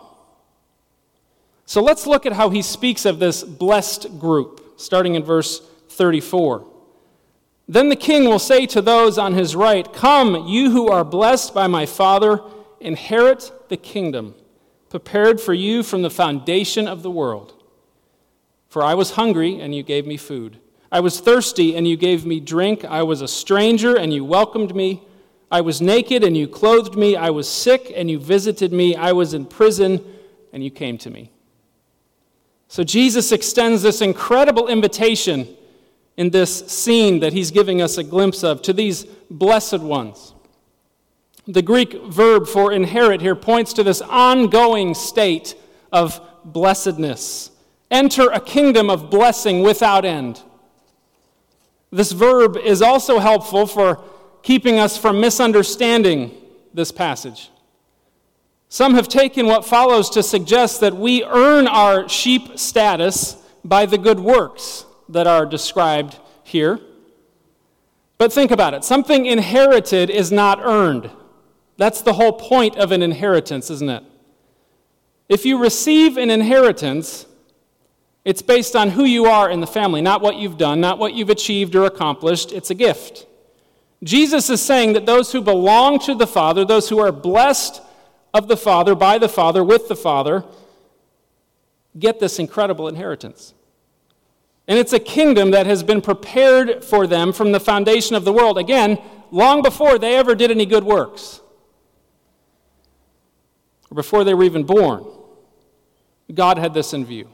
So 1.66 1.82
let's 1.82 2.06
look 2.06 2.24
at 2.24 2.34
how 2.34 2.50
he 2.50 2.62
speaks 2.62 3.04
of 3.04 3.18
this 3.18 3.42
blessed 3.42 4.18
group, 4.18 4.74
starting 4.76 5.16
in 5.16 5.24
verse 5.24 5.60
34. 5.88 6.66
Then 7.66 7.88
the 7.88 7.96
king 7.96 8.24
will 8.24 8.38
say 8.38 8.66
to 8.66 8.82
those 8.82 9.18
on 9.18 9.34
his 9.34 9.56
right, 9.56 9.92
Come, 9.92 10.46
you 10.46 10.70
who 10.70 10.88
are 10.88 11.04
blessed 11.04 11.54
by 11.54 11.66
my 11.66 11.86
Father, 11.86 12.40
inherit 12.80 13.50
the 13.68 13.76
kingdom 13.76 14.34
prepared 14.90 15.40
for 15.40 15.54
you 15.54 15.82
from 15.82 16.02
the 16.02 16.10
foundation 16.10 16.86
of 16.86 17.02
the 17.02 17.10
world. 17.10 17.61
For 18.72 18.82
I 18.82 18.94
was 18.94 19.10
hungry, 19.10 19.60
and 19.60 19.74
you 19.74 19.82
gave 19.82 20.06
me 20.06 20.16
food. 20.16 20.58
I 20.90 21.00
was 21.00 21.20
thirsty, 21.20 21.76
and 21.76 21.86
you 21.86 21.98
gave 21.98 22.24
me 22.24 22.40
drink. 22.40 22.86
I 22.86 23.02
was 23.02 23.20
a 23.20 23.28
stranger, 23.28 23.98
and 23.98 24.14
you 24.14 24.24
welcomed 24.24 24.74
me. 24.74 25.02
I 25.50 25.60
was 25.60 25.82
naked, 25.82 26.24
and 26.24 26.34
you 26.34 26.48
clothed 26.48 26.96
me. 26.96 27.14
I 27.14 27.28
was 27.28 27.46
sick, 27.46 27.92
and 27.94 28.10
you 28.10 28.18
visited 28.18 28.72
me. 28.72 28.96
I 28.96 29.12
was 29.12 29.34
in 29.34 29.44
prison, 29.44 30.02
and 30.54 30.64
you 30.64 30.70
came 30.70 30.96
to 30.96 31.10
me. 31.10 31.30
So 32.66 32.82
Jesus 32.82 33.30
extends 33.30 33.82
this 33.82 34.00
incredible 34.00 34.68
invitation 34.68 35.54
in 36.16 36.30
this 36.30 36.66
scene 36.66 37.20
that 37.20 37.34
he's 37.34 37.50
giving 37.50 37.82
us 37.82 37.98
a 37.98 38.02
glimpse 38.02 38.42
of 38.42 38.62
to 38.62 38.72
these 38.72 39.04
blessed 39.30 39.80
ones. 39.80 40.32
The 41.46 41.60
Greek 41.60 41.92
verb 42.04 42.46
for 42.46 42.72
inherit 42.72 43.20
here 43.20 43.36
points 43.36 43.74
to 43.74 43.82
this 43.82 44.00
ongoing 44.00 44.94
state 44.94 45.56
of 45.92 46.22
blessedness. 46.42 47.50
Enter 47.92 48.30
a 48.30 48.40
kingdom 48.40 48.90
of 48.90 49.10
blessing 49.10 49.62
without 49.62 50.04
end. 50.04 50.42
This 51.92 52.12
verb 52.12 52.56
is 52.56 52.80
also 52.80 53.18
helpful 53.18 53.66
for 53.66 54.02
keeping 54.42 54.78
us 54.78 54.96
from 54.96 55.20
misunderstanding 55.20 56.32
this 56.72 56.90
passage. 56.90 57.50
Some 58.70 58.94
have 58.94 59.08
taken 59.08 59.44
what 59.44 59.66
follows 59.66 60.08
to 60.10 60.22
suggest 60.22 60.80
that 60.80 60.96
we 60.96 61.22
earn 61.22 61.68
our 61.68 62.08
sheep 62.08 62.58
status 62.58 63.36
by 63.62 63.84
the 63.84 63.98
good 63.98 64.18
works 64.18 64.86
that 65.10 65.26
are 65.26 65.44
described 65.44 66.18
here. 66.42 66.80
But 68.16 68.32
think 68.32 68.50
about 68.50 68.72
it 68.72 68.84
something 68.84 69.26
inherited 69.26 70.08
is 70.08 70.32
not 70.32 70.60
earned. 70.62 71.10
That's 71.76 72.00
the 72.00 72.14
whole 72.14 72.32
point 72.32 72.76
of 72.76 72.90
an 72.90 73.02
inheritance, 73.02 73.68
isn't 73.68 73.90
it? 73.90 74.04
If 75.28 75.44
you 75.44 75.58
receive 75.58 76.16
an 76.16 76.30
inheritance, 76.30 77.26
it's 78.24 78.42
based 78.42 78.76
on 78.76 78.90
who 78.90 79.04
you 79.04 79.26
are 79.26 79.50
in 79.50 79.60
the 79.60 79.66
family, 79.66 80.00
not 80.00 80.22
what 80.22 80.36
you've 80.36 80.58
done, 80.58 80.80
not 80.80 80.98
what 80.98 81.14
you've 81.14 81.30
achieved 81.30 81.74
or 81.74 81.84
accomplished. 81.84 82.52
It's 82.52 82.70
a 82.70 82.74
gift. 82.74 83.26
Jesus 84.04 84.50
is 84.50 84.60
saying 84.60 84.92
that 84.92 85.06
those 85.06 85.32
who 85.32 85.40
belong 85.40 85.98
to 86.00 86.14
the 86.14 86.26
Father, 86.26 86.64
those 86.64 86.88
who 86.88 86.98
are 86.98 87.12
blessed 87.12 87.80
of 88.32 88.48
the 88.48 88.56
Father, 88.56 88.94
by 88.94 89.18
the 89.18 89.28
Father, 89.28 89.62
with 89.62 89.88
the 89.88 89.96
Father, 89.96 90.44
get 91.98 92.20
this 92.20 92.38
incredible 92.38 92.88
inheritance. 92.88 93.54
And 94.68 94.78
it's 94.78 94.92
a 94.92 95.00
kingdom 95.00 95.50
that 95.50 95.66
has 95.66 95.82
been 95.82 96.00
prepared 96.00 96.84
for 96.84 97.06
them 97.06 97.32
from 97.32 97.52
the 97.52 97.60
foundation 97.60 98.14
of 98.14 98.24
the 98.24 98.32
world. 98.32 98.56
Again, 98.58 98.98
long 99.30 99.62
before 99.62 99.98
they 99.98 100.16
ever 100.16 100.34
did 100.34 100.50
any 100.50 100.66
good 100.66 100.84
works 100.84 101.40
or 103.90 103.94
before 103.94 104.24
they 104.24 104.34
were 104.34 104.44
even 104.44 104.64
born. 104.64 105.04
God 106.32 106.58
had 106.58 106.72
this 106.72 106.94
in 106.94 107.04
view. 107.04 107.28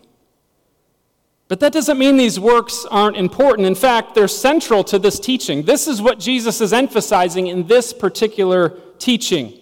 But 1.49 1.61
that 1.61 1.73
doesn't 1.73 1.99
mean 1.99 2.19
these 2.19 2.39
works 2.39 2.85
aren't 2.91 3.17
important. 3.17 3.67
In 3.67 3.75
fact, 3.75 4.15
they're 4.15 4.29
central 4.29 4.85
to 4.85 4.99
this 4.99 5.19
teaching. 5.19 5.63
This 5.63 5.89
is 5.89 6.03
what 6.03 6.21
Jesus 6.21 6.61
is 6.61 6.75
emphasizing 6.75 7.47
in 7.47 7.67
this 7.67 7.95
particular 7.95 8.79
teaching. 8.99 9.59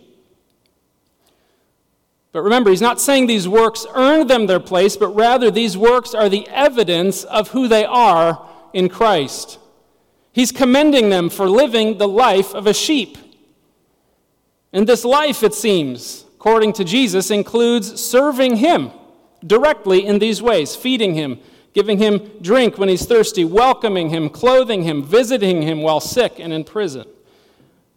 But 2.32 2.42
remember, 2.42 2.70
he's 2.70 2.82
not 2.82 3.00
saying 3.00 3.28
these 3.28 3.48
works 3.48 3.86
earned 3.94 4.28
them 4.28 4.46
their 4.46 4.60
place, 4.60 4.96
but 4.96 5.08
rather 5.08 5.50
these 5.50 5.78
works 5.78 6.12
are 6.12 6.28
the 6.28 6.46
evidence 6.48 7.24
of 7.24 7.50
who 7.50 7.68
they 7.68 7.84
are 7.84 8.46
in 8.74 8.88
Christ. 8.88 9.58
He's 10.32 10.52
commending 10.52 11.08
them 11.08 11.30
for 11.30 11.48
living 11.48 11.96
the 11.96 12.08
life 12.08 12.54
of 12.54 12.66
a 12.66 12.74
sheep. 12.74 13.16
And 14.72 14.86
this 14.86 15.04
life, 15.04 15.42
it 15.42 15.54
seems, 15.54 16.26
according 16.34 16.74
to 16.74 16.84
Jesus, 16.84 17.30
includes 17.30 17.98
serving 18.02 18.56
him 18.56 18.90
directly 19.46 20.04
in 20.04 20.18
these 20.18 20.42
ways 20.42 20.76
feeding 20.76 21.14
him, 21.14 21.38
giving 21.76 21.98
him 21.98 22.30
drink 22.40 22.78
when 22.78 22.88
he's 22.88 23.04
thirsty, 23.04 23.44
welcoming 23.44 24.08
him, 24.08 24.30
clothing 24.30 24.82
him, 24.84 25.04
visiting 25.04 25.60
him 25.60 25.82
while 25.82 26.00
sick 26.00 26.38
and 26.38 26.50
in 26.50 26.64
prison. 26.64 27.06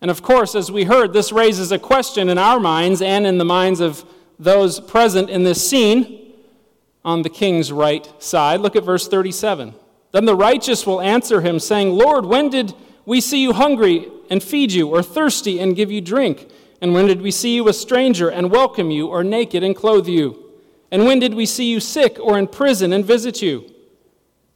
And 0.01 0.11
of 0.11 0.21
course, 0.21 0.53
as 0.53 0.69
we 0.69 0.83
heard, 0.83 1.13
this 1.13 1.31
raises 1.31 1.71
a 1.71 1.79
question 1.79 2.27
in 2.27 2.37
our 2.37 2.59
minds 2.59 3.01
and 3.01 3.25
in 3.25 3.37
the 3.37 3.45
minds 3.45 3.79
of 3.79 4.03
those 4.37 4.81
present 4.81 5.29
in 5.29 5.45
this 5.45 5.65
scene 5.69 6.33
on 7.05 7.21
the 7.21 7.29
king's 7.29 7.71
right 7.71 8.05
side. 8.21 8.59
Look 8.59 8.75
at 8.75 8.83
verse 8.83 9.07
37. 9.07 9.73
Then 10.11 10.25
the 10.25 10.35
righteous 10.35 10.85
will 10.85 10.99
answer 10.99 11.39
him, 11.39 11.57
saying, 11.57 11.91
Lord, 11.91 12.25
when 12.25 12.49
did 12.49 12.73
we 13.05 13.21
see 13.21 13.41
you 13.41 13.53
hungry 13.53 14.09
and 14.29 14.43
feed 14.43 14.73
you, 14.73 14.89
or 14.89 15.01
thirsty 15.01 15.57
and 15.57 15.73
give 15.73 15.89
you 15.89 16.01
drink? 16.01 16.51
And 16.81 16.93
when 16.93 17.07
did 17.07 17.21
we 17.21 17.31
see 17.31 17.55
you 17.55 17.69
a 17.69 17.73
stranger 17.73 18.27
and 18.27 18.51
welcome 18.51 18.91
you, 18.91 19.07
or 19.07 19.23
naked 19.23 19.63
and 19.63 19.73
clothe 19.73 20.09
you? 20.09 20.38
And 20.91 21.05
when 21.05 21.19
did 21.19 21.33
we 21.33 21.45
see 21.45 21.69
you 21.69 21.79
sick 21.79 22.17
or 22.19 22.37
in 22.37 22.47
prison 22.47 22.93
and 22.93 23.05
visit 23.05 23.41
you? 23.41 23.69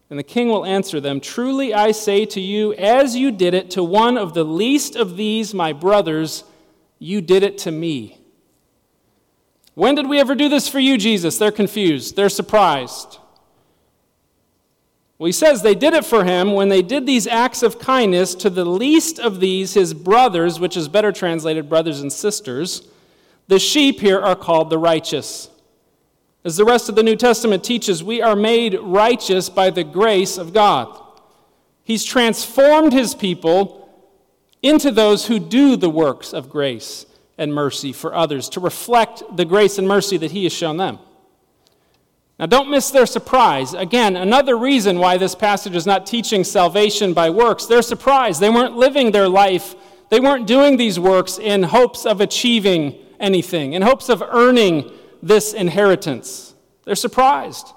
And 0.10 0.20
the 0.20 0.24
king 0.24 0.48
will 0.48 0.66
answer 0.66 1.00
them 1.00 1.20
Truly 1.20 1.74
I 1.74 1.92
say 1.92 2.26
to 2.28 2.40
you, 2.40 2.74
as 2.74 3.16
you 3.16 3.32
did 3.32 3.54
it 3.54 3.72
to 3.72 3.84
one 3.84 4.18
of 4.18 4.34
the 4.34 4.44
least 4.44 4.96
of 4.96 5.18
these, 5.18 5.54
my 5.54 5.74
brothers, 5.74 6.44
you 7.00 7.22
did 7.22 7.44
it 7.44 7.58
to 7.60 7.72
me. 7.72 8.20
When 9.76 9.96
did 9.96 10.08
we 10.08 10.20
ever 10.20 10.36
do 10.36 10.50
this 10.50 10.68
for 10.68 10.80
you, 10.80 10.98
Jesus? 10.98 11.38
They're 11.38 11.52
confused. 11.52 12.16
They're 12.16 12.30
surprised. 12.30 13.18
Well, 15.18 15.26
he 15.28 15.32
says 15.32 15.62
they 15.62 15.76
did 15.76 15.94
it 15.94 16.06
for 16.06 16.24
him 16.26 16.54
when 16.54 16.70
they 16.70 16.82
did 16.82 17.06
these 17.06 17.28
acts 17.28 17.64
of 17.64 17.80
kindness 17.80 18.36
to 18.36 18.50
the 18.50 18.66
least 18.66 19.20
of 19.20 19.40
these, 19.40 19.74
his 19.74 19.94
brothers, 19.94 20.60
which 20.60 20.76
is 20.76 20.88
better 20.88 21.12
translated 21.12 21.70
brothers 21.70 22.02
and 22.02 22.12
sisters. 22.12 22.88
The 23.48 23.60
sheep 23.60 24.00
here 24.00 24.20
are 24.20 24.36
called 24.36 24.70
the 24.70 24.78
righteous. 24.78 25.50
As 26.46 26.58
the 26.58 26.66
rest 26.66 26.90
of 26.90 26.96
the 26.96 27.04
New 27.04 27.16
Testament 27.16 27.64
teaches, 27.64 28.04
we 28.04 28.22
are 28.22 28.36
made 28.36 28.78
righteous 28.82 29.50
by 29.50 29.70
the 29.70 29.84
grace 29.84 30.38
of 30.38 30.54
God. 30.54 31.00
He's 31.84 32.04
transformed 32.04 32.92
his 32.92 33.16
people 33.16 33.80
into 34.62 34.92
those 34.92 35.28
who 35.28 35.40
do 35.40 35.76
the 35.76 35.90
works 35.90 36.34
of 36.34 36.50
grace 36.50 37.06
and 37.38 37.54
mercy 37.54 37.92
for 37.92 38.14
others, 38.14 38.48
to 38.50 38.60
reflect 38.60 39.24
the 39.36 39.46
grace 39.46 39.78
and 39.78 39.88
mercy 39.88 40.18
that 40.18 40.32
he 40.32 40.44
has 40.44 40.54
shown 40.54 40.78
them. 40.78 41.00
Now, 42.40 42.46
don't 42.46 42.70
miss 42.70 42.90
their 42.92 43.06
surprise. 43.06 43.74
Again, 43.74 44.16
another 44.16 44.58
reason 44.58 45.00
why 45.00 45.18
this 45.18 45.36
passage 45.36 45.76
is 45.76 45.86
not 45.86 46.06
teaching 46.06 46.44
salvation 46.44 47.14
by 47.14 47.30
works. 47.30 47.66
They're 47.66 47.82
surprised. 47.82 48.40
They 48.40 48.50
weren't 48.50 48.76
living 48.76 49.12
their 49.12 49.30
life, 49.30 49.76
they 50.10 50.20
weren't 50.20 50.46
doing 50.46 50.78
these 50.78 51.00
works 51.00 51.40
in 51.40 51.64
hopes 51.64 52.06
of 52.06 52.22
achieving 52.22 52.96
anything, 53.20 53.74
in 53.74 53.82
hopes 53.82 54.10
of 54.10 54.22
earning 54.22 54.92
this 55.24 55.54
inheritance. 55.54 56.54
They're 56.84 56.96
surprised. 56.96 57.68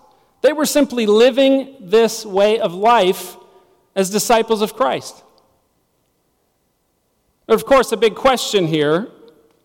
They 0.43 0.53
were 0.53 0.67
simply 0.67 1.07
living 1.07 1.77
this 1.81 2.27
way 2.27 2.59
of 2.59 2.75
life 2.75 3.37
as 3.95 4.11
disciples 4.11 4.61
of 4.63 4.75
Christ. 4.75 5.23
But 7.47 7.55
of 7.55 7.65
course, 7.65 7.93
a 7.93 7.97
big 7.97 8.17
question 8.17 8.67
here 8.67 9.09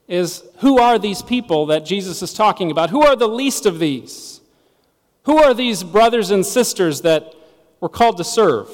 is 0.07 0.43
who 0.59 0.77
are 0.77 0.99
these 0.99 1.23
people 1.23 1.65
that 1.67 1.83
Jesus 1.83 2.21
is 2.21 2.33
talking 2.33 2.69
about? 2.69 2.91
Who 2.91 3.01
are 3.01 3.15
the 3.15 3.27
least 3.27 3.65
of 3.65 3.79
these? 3.79 4.41
Who 5.23 5.37
are 5.37 5.53
these 5.53 5.83
brothers 5.83 6.29
and 6.29 6.45
sisters 6.45 7.01
that 7.01 7.33
we're 7.79 7.89
called 7.89 8.17
to 8.17 8.23
serve? 8.23 8.69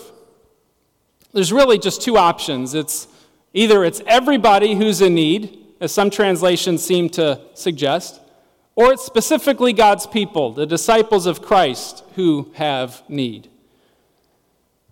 There's 1.31 1.53
really 1.53 1.79
just 1.79 2.01
two 2.01 2.17
options. 2.17 2.73
It's 2.73 3.07
either 3.53 3.85
it's 3.85 4.01
everybody 4.05 4.75
who's 4.75 4.99
in 4.99 5.15
need, 5.15 5.59
as 5.79 5.93
some 5.93 6.09
translations 6.09 6.83
seem 6.83 7.09
to 7.11 7.39
suggest, 7.53 8.19
or 8.77 8.93
it's 8.93 9.03
specifically 9.03 9.73
God's 9.73 10.05
people, 10.05 10.53
the 10.53 10.67
disciples 10.67 11.25
of 11.25 11.41
Christ, 11.41 12.03
who 12.13 12.51
have 12.53 13.01
need. 13.09 13.49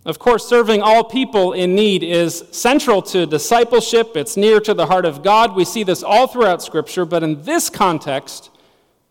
Of 0.03 0.17
course, 0.17 0.47
serving 0.47 0.81
all 0.81 1.03
people 1.03 1.53
in 1.53 1.75
need 1.75 2.01
is 2.01 2.45
central 2.51 3.03
to 3.03 3.27
discipleship. 3.27 4.17
It's 4.17 4.35
near 4.35 4.59
to 4.61 4.73
the 4.73 4.87
heart 4.87 5.05
of 5.05 5.21
God. 5.21 5.55
We 5.55 5.65
see 5.65 5.83
this 5.83 6.01
all 6.01 6.25
throughout 6.25 6.63
Scripture, 6.63 7.05
but 7.05 7.21
in 7.21 7.43
this 7.43 7.69
context, 7.69 8.49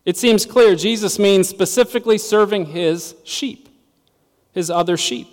it 0.04 0.16
seems 0.16 0.44
clear 0.44 0.74
Jesus 0.74 1.20
means 1.20 1.48
specifically 1.48 2.18
serving 2.18 2.66
his 2.66 3.14
sheep, 3.22 3.68
his 4.50 4.70
other 4.70 4.96
sheep. 4.96 5.28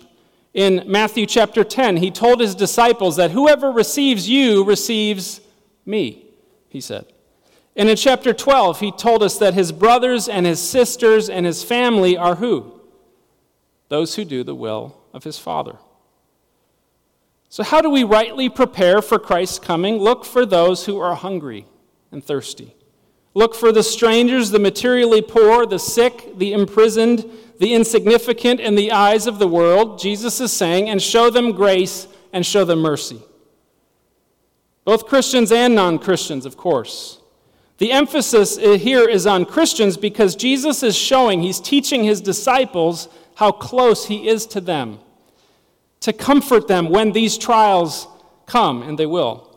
In 0.54 0.84
Matthew 0.86 1.26
chapter 1.26 1.64
10, 1.64 1.96
he 1.96 2.12
told 2.12 2.38
his 2.40 2.54
disciples 2.54 3.16
that 3.16 3.32
whoever 3.32 3.72
receives 3.72 4.28
you 4.28 4.62
receives 4.62 5.40
me, 5.84 6.26
he 6.68 6.80
said. 6.80 7.11
And 7.74 7.88
in 7.88 7.96
chapter 7.96 8.32
12, 8.32 8.80
he 8.80 8.92
told 8.92 9.22
us 9.22 9.38
that 9.38 9.54
his 9.54 9.72
brothers 9.72 10.28
and 10.28 10.44
his 10.44 10.60
sisters 10.60 11.28
and 11.28 11.46
his 11.46 11.64
family 11.64 12.16
are 12.16 12.34
who? 12.34 12.80
Those 13.88 14.14
who 14.14 14.24
do 14.24 14.44
the 14.44 14.54
will 14.54 14.98
of 15.12 15.24
his 15.24 15.38
Father. 15.38 15.78
So, 17.48 17.62
how 17.62 17.80
do 17.80 17.90
we 17.90 18.04
rightly 18.04 18.48
prepare 18.48 19.02
for 19.02 19.18
Christ's 19.18 19.58
coming? 19.58 19.96
Look 19.96 20.24
for 20.24 20.46
those 20.46 20.86
who 20.86 20.98
are 20.98 21.14
hungry 21.14 21.66
and 22.10 22.24
thirsty. 22.24 22.74
Look 23.34 23.54
for 23.54 23.72
the 23.72 23.82
strangers, 23.82 24.50
the 24.50 24.58
materially 24.58 25.22
poor, 25.22 25.64
the 25.64 25.78
sick, 25.78 26.38
the 26.38 26.52
imprisoned, 26.52 27.24
the 27.58 27.74
insignificant 27.74 28.60
in 28.60 28.74
the 28.74 28.92
eyes 28.92 29.26
of 29.26 29.38
the 29.38 29.48
world, 29.48 29.98
Jesus 29.98 30.40
is 30.40 30.52
saying, 30.52 30.90
and 30.90 31.00
show 31.00 31.30
them 31.30 31.52
grace 31.52 32.08
and 32.32 32.44
show 32.44 32.64
them 32.64 32.80
mercy. 32.80 33.22
Both 34.84 35.06
Christians 35.06 35.52
and 35.52 35.74
non 35.74 35.98
Christians, 35.98 36.44
of 36.44 36.56
course. 36.56 37.21
The 37.78 37.92
emphasis 37.92 38.58
uh, 38.58 38.72
here 38.72 39.08
is 39.08 39.26
on 39.26 39.44
Christians 39.44 39.96
because 39.96 40.36
Jesus 40.36 40.82
is 40.82 40.96
showing, 40.96 41.42
he's 41.42 41.60
teaching 41.60 42.04
his 42.04 42.20
disciples 42.20 43.08
how 43.36 43.52
close 43.52 44.06
he 44.06 44.28
is 44.28 44.46
to 44.46 44.60
them, 44.60 44.98
to 46.00 46.12
comfort 46.12 46.68
them 46.68 46.90
when 46.90 47.12
these 47.12 47.38
trials 47.38 48.06
come, 48.46 48.82
and 48.82 48.98
they 48.98 49.06
will. 49.06 49.48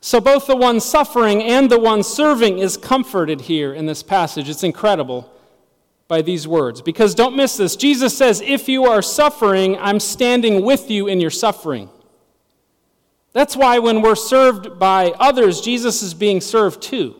So, 0.00 0.20
both 0.20 0.46
the 0.46 0.56
one 0.56 0.80
suffering 0.80 1.42
and 1.42 1.68
the 1.68 1.80
one 1.80 2.02
serving 2.02 2.58
is 2.58 2.76
comforted 2.76 3.42
here 3.42 3.74
in 3.74 3.86
this 3.86 4.02
passage. 4.02 4.48
It's 4.48 4.62
incredible 4.62 5.32
by 6.08 6.22
these 6.22 6.46
words. 6.46 6.80
Because 6.80 7.14
don't 7.14 7.36
miss 7.36 7.56
this. 7.56 7.76
Jesus 7.76 8.16
says, 8.16 8.40
If 8.40 8.68
you 8.68 8.84
are 8.84 9.02
suffering, 9.02 9.76
I'm 9.78 10.00
standing 10.00 10.62
with 10.62 10.90
you 10.90 11.08
in 11.08 11.20
your 11.20 11.30
suffering. 11.30 11.90
That's 13.36 13.54
why 13.54 13.80
when 13.80 14.00
we're 14.00 14.14
served 14.14 14.78
by 14.78 15.10
others, 15.18 15.60
Jesus 15.60 16.02
is 16.02 16.14
being 16.14 16.40
served 16.40 16.80
too. 16.80 17.16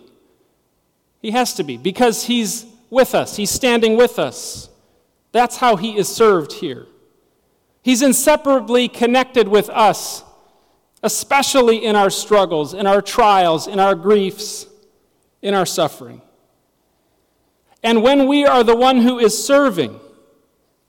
He 1.21 1.33
has 1.33 1.53
to 1.57 1.63
be, 1.63 1.77
because 1.77 2.25
he's 2.25 2.65
with 2.89 3.15
us, 3.15 3.37
he's 3.37 3.51
standing 3.51 3.99
with 3.99 4.19
us. 4.19 4.71
That's 5.33 5.59
how 5.59 5.77
he 5.77 5.99
is 5.99 6.09
served 6.09 6.55
here. 6.55 6.87
He's 7.83 8.01
inseparably 8.01 8.89
connected 8.89 9.47
with 9.47 9.69
us, 9.69 10.25
especially 11.03 11.85
in 11.85 11.97
our 11.97 12.09
struggles, 12.09 12.73
in 12.73 12.87
our 12.87 13.03
trials, 13.03 13.67
in 13.67 13.79
our 13.79 13.95
griefs, 13.95 14.67
in 15.43 15.53
our 15.53 15.67
suffering. 15.67 16.23
And 17.83 18.03
when 18.03 18.27
we 18.27 18.47
are 18.47 18.65
the 18.65 18.75
one 18.75 19.03
who 19.03 19.19
is 19.19 19.47
serving, 19.47 20.01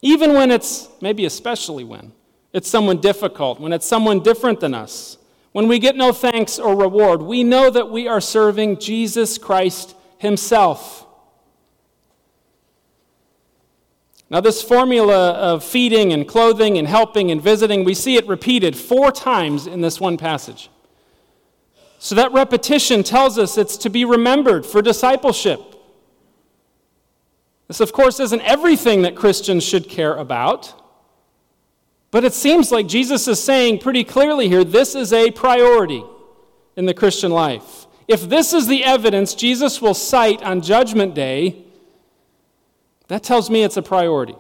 even 0.02 0.32
when 0.32 0.52
it's, 0.52 0.88
maybe 1.02 1.26
especially 1.26 1.84
when, 1.84 2.14
it's 2.54 2.70
someone 2.70 3.00
difficult, 3.02 3.60
when 3.60 3.74
it's 3.74 3.86
someone 3.86 4.22
different 4.22 4.60
than 4.60 4.74
us, 4.74 5.18
when 5.52 5.68
we 5.68 5.80
get 5.80 5.96
no 5.96 6.14
thanks 6.14 6.60
or 6.60 6.76
reward, 6.76 7.22
we 7.22 7.44
know 7.44 7.70
that 7.70 7.90
we 7.90 8.08
are 8.08 8.22
serving 8.22 8.80
Jesus 8.80 9.38
Christ 9.38 9.96
Himself. 10.20 11.08
Now, 14.30 14.42
this 14.42 14.62
formula 14.62 15.32
of 15.32 15.64
feeding 15.64 16.12
and 16.12 16.28
clothing 16.28 16.78
and 16.78 16.88
helping 16.88 17.32
and 17.32 17.42
visiting, 17.42 17.86
we 17.86 17.94
see 17.94 18.18
it 18.18 18.28
repeated 18.28 18.76
four 18.76 19.12
times 19.12 19.68
in 19.68 19.82
this 19.82 20.02
one 20.02 20.18
passage. 20.18 20.70
So, 21.98 22.14
that 22.16 22.34
repetition 22.34 23.04
tells 23.04 23.40
us 23.40 23.58
it's 23.58 23.78
to 23.78 23.90
be 23.90 24.04
remembered 24.04 24.66
for 24.66 24.82
discipleship. 24.82 25.62
This, 27.68 27.80
of 27.80 27.94
course, 27.94 28.20
isn't 28.20 28.42
everything 28.42 29.02
that 29.04 29.16
Christians 29.16 29.64
should 29.64 29.90
care 29.90 30.14
about. 30.14 30.87
But 32.12 32.24
it 32.24 32.34
seems 32.34 32.72
like 32.72 32.88
Jesus 32.88 33.28
is 33.28 33.42
saying 33.42 33.80
pretty 33.80 34.04
clearly 34.04 34.48
here 34.48 34.64
this 34.64 34.96
is 34.96 35.12
a 35.12 35.32
priority 35.32 36.04
in 36.76 36.86
the 36.86 36.94
Christian 36.94 37.32
life. 37.32 37.86
If 38.08 38.30
this 38.30 38.54
is 38.54 38.68
the 38.68 38.84
evidence 38.84 39.34
Jesus 39.34 39.82
will 39.82 39.94
cite 39.94 40.42
on 40.42 40.62
Judgment 40.62 41.14
Day, 41.14 41.64
that 43.10 43.24
tells 43.24 43.50
me 43.50 43.64
it's 43.64 43.78
a 43.78 43.82
priority. 43.82 44.36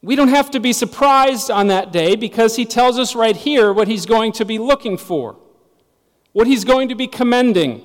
We 0.00 0.16
don't 0.16 0.28
have 0.28 0.50
to 0.52 0.60
be 0.60 0.72
surprised 0.72 1.50
on 1.50 1.68
that 1.68 1.92
day 1.92 2.16
because 2.16 2.56
he 2.56 2.64
tells 2.64 2.98
us 2.98 3.14
right 3.14 3.36
here 3.36 3.72
what 3.72 3.86
he's 3.86 4.06
going 4.06 4.32
to 4.32 4.44
be 4.44 4.58
looking 4.58 4.96
for, 4.96 5.36
what 6.32 6.46
he's 6.46 6.64
going 6.64 6.88
to 6.88 6.94
be 6.94 7.06
commending. 7.06 7.82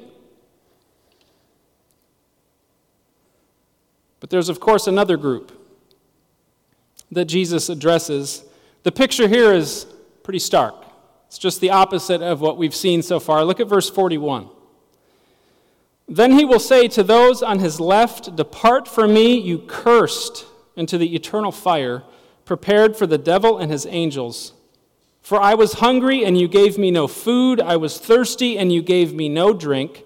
But 4.19 4.29
there's, 4.29 4.49
of 4.49 4.59
course, 4.59 4.87
another 4.87 5.15
group 5.15 5.56
that 7.11 7.25
Jesus 7.25 7.69
addresses. 7.69 8.43
The 8.83 8.91
picture 8.91 9.27
here 9.27 9.53
is 9.53 9.85
pretty 10.23 10.39
stark. 10.39 10.75
It's 11.27 11.37
just 11.37 11.61
the 11.61 11.71
opposite 11.71 12.21
of 12.21 12.41
what 12.41 12.57
we've 12.57 12.75
seen 12.75 13.01
so 13.01 13.19
far. 13.19 13.43
Look 13.43 13.59
at 13.59 13.67
verse 13.67 13.89
41. 13.89 14.49
Then 16.07 16.31
he 16.31 16.45
will 16.45 16.59
say 16.59 16.87
to 16.89 17.03
those 17.03 17.43
on 17.43 17.59
his 17.59 17.79
left, 17.79 18.35
Depart 18.35 18.87
from 18.87 19.13
me, 19.13 19.37
you 19.37 19.59
cursed, 19.59 20.45
into 20.77 20.97
the 20.97 21.15
eternal 21.15 21.51
fire, 21.51 22.03
prepared 22.45 22.95
for 22.95 23.05
the 23.05 23.17
devil 23.17 23.57
and 23.57 23.71
his 23.71 23.85
angels. 23.85 24.53
For 25.21 25.41
I 25.41 25.55
was 25.55 25.73
hungry, 25.73 26.23
and 26.23 26.39
you 26.39 26.47
gave 26.47 26.77
me 26.77 26.91
no 26.91 27.07
food. 27.07 27.59
I 27.59 27.75
was 27.75 27.99
thirsty, 27.99 28.57
and 28.57 28.71
you 28.71 28.81
gave 28.81 29.13
me 29.13 29.27
no 29.27 29.53
drink. 29.53 30.05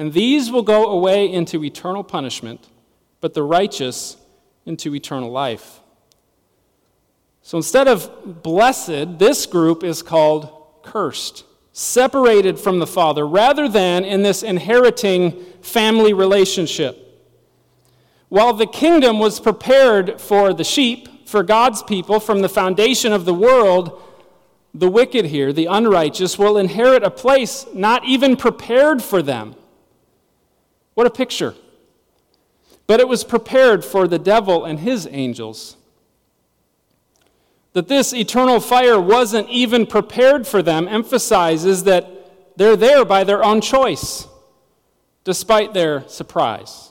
And 0.00 0.14
these 0.14 0.50
will 0.50 0.62
go 0.62 0.86
away 0.86 1.30
into 1.30 1.62
eternal 1.62 2.02
punishment, 2.02 2.70
but 3.20 3.34
the 3.34 3.42
righteous 3.42 4.16
into 4.64 4.94
eternal 4.94 5.30
life. 5.30 5.80
So 7.42 7.58
instead 7.58 7.86
of 7.86 8.42
blessed, 8.42 9.18
this 9.18 9.44
group 9.44 9.84
is 9.84 10.00
called 10.00 10.50
cursed, 10.82 11.44
separated 11.74 12.58
from 12.58 12.78
the 12.78 12.86
Father, 12.86 13.28
rather 13.28 13.68
than 13.68 14.06
in 14.06 14.22
this 14.22 14.42
inheriting 14.42 15.32
family 15.60 16.14
relationship. 16.14 17.22
While 18.30 18.54
the 18.54 18.66
kingdom 18.66 19.18
was 19.18 19.38
prepared 19.38 20.18
for 20.18 20.54
the 20.54 20.64
sheep, 20.64 21.28
for 21.28 21.42
God's 21.42 21.82
people, 21.82 22.20
from 22.20 22.40
the 22.40 22.48
foundation 22.48 23.12
of 23.12 23.26
the 23.26 23.34
world, 23.34 24.02
the 24.72 24.88
wicked 24.88 25.26
here, 25.26 25.52
the 25.52 25.66
unrighteous, 25.66 26.38
will 26.38 26.56
inherit 26.56 27.02
a 27.02 27.10
place 27.10 27.66
not 27.74 28.06
even 28.06 28.34
prepared 28.34 29.02
for 29.02 29.20
them. 29.20 29.56
What 30.94 31.06
a 31.06 31.10
picture. 31.10 31.54
But 32.86 33.00
it 33.00 33.08
was 33.08 33.24
prepared 33.24 33.84
for 33.84 34.08
the 34.08 34.18
devil 34.18 34.64
and 34.64 34.80
his 34.80 35.08
angels. 35.10 35.76
That 37.72 37.88
this 37.88 38.12
eternal 38.12 38.58
fire 38.58 39.00
wasn't 39.00 39.48
even 39.48 39.86
prepared 39.86 40.46
for 40.46 40.60
them 40.60 40.88
emphasizes 40.88 41.84
that 41.84 42.56
they're 42.56 42.76
there 42.76 43.04
by 43.04 43.24
their 43.24 43.44
own 43.44 43.60
choice, 43.60 44.26
despite 45.24 45.72
their 45.72 46.06
surprise. 46.08 46.90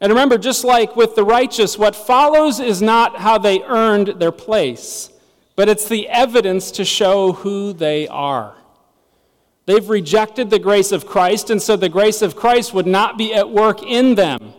And 0.00 0.10
remember, 0.10 0.36
just 0.36 0.64
like 0.64 0.94
with 0.94 1.14
the 1.14 1.24
righteous, 1.24 1.78
what 1.78 1.96
follows 1.96 2.60
is 2.60 2.82
not 2.82 3.16
how 3.16 3.38
they 3.38 3.62
earned 3.62 4.20
their 4.20 4.32
place, 4.32 5.10
but 5.56 5.68
it's 5.68 5.88
the 5.88 6.08
evidence 6.08 6.70
to 6.72 6.84
show 6.84 7.32
who 7.32 7.72
they 7.72 8.06
are. 8.08 8.57
They've 9.68 9.90
rejected 9.90 10.48
the 10.48 10.58
grace 10.58 10.92
of 10.92 11.04
Christ, 11.04 11.50
and 11.50 11.60
so 11.60 11.76
the 11.76 11.90
grace 11.90 12.22
of 12.22 12.34
Christ 12.34 12.72
would 12.72 12.86
not 12.86 13.18
be 13.18 13.34
at 13.34 13.50
work 13.50 13.82
in 13.82 14.14
them. 14.14 14.54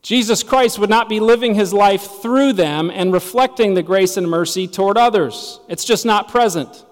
Jesus 0.00 0.42
Christ 0.42 0.78
would 0.78 0.88
not 0.88 1.10
be 1.10 1.20
living 1.20 1.54
his 1.54 1.74
life 1.74 2.22
through 2.22 2.54
them 2.54 2.90
and 2.90 3.12
reflecting 3.12 3.74
the 3.74 3.82
grace 3.82 4.16
and 4.16 4.26
mercy 4.26 4.66
toward 4.66 4.96
others. 4.96 5.60
It's 5.68 5.84
just 5.84 6.06
not 6.06 6.28
present. 6.28 6.86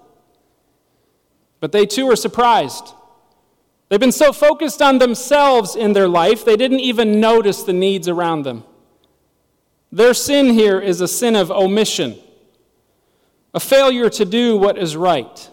But 1.59 1.71
they 1.71 1.87
too 1.87 2.07
are 2.11 2.15
surprised. 2.15 2.93
They've 3.87 3.99
been 3.99 4.11
so 4.11 4.31
focused 4.31 4.79
on 4.79 4.99
themselves 4.99 5.75
in 5.75 5.93
their 5.93 6.07
life, 6.07 6.45
they 6.45 6.57
didn't 6.57 6.81
even 6.81 7.19
notice 7.19 7.63
the 7.63 7.73
needs 7.73 8.07
around 8.07 8.43
them. 8.43 8.65
Their 9.91 10.13
sin 10.13 10.53
here 10.53 10.79
is 10.79 11.01
a 11.01 11.07
sin 11.07 11.35
of 11.35 11.49
omission, 11.49 12.19
a 13.55 13.59
failure 13.59 14.11
to 14.11 14.25
do 14.25 14.57
what 14.57 14.77
is 14.77 14.95
right 14.95 15.49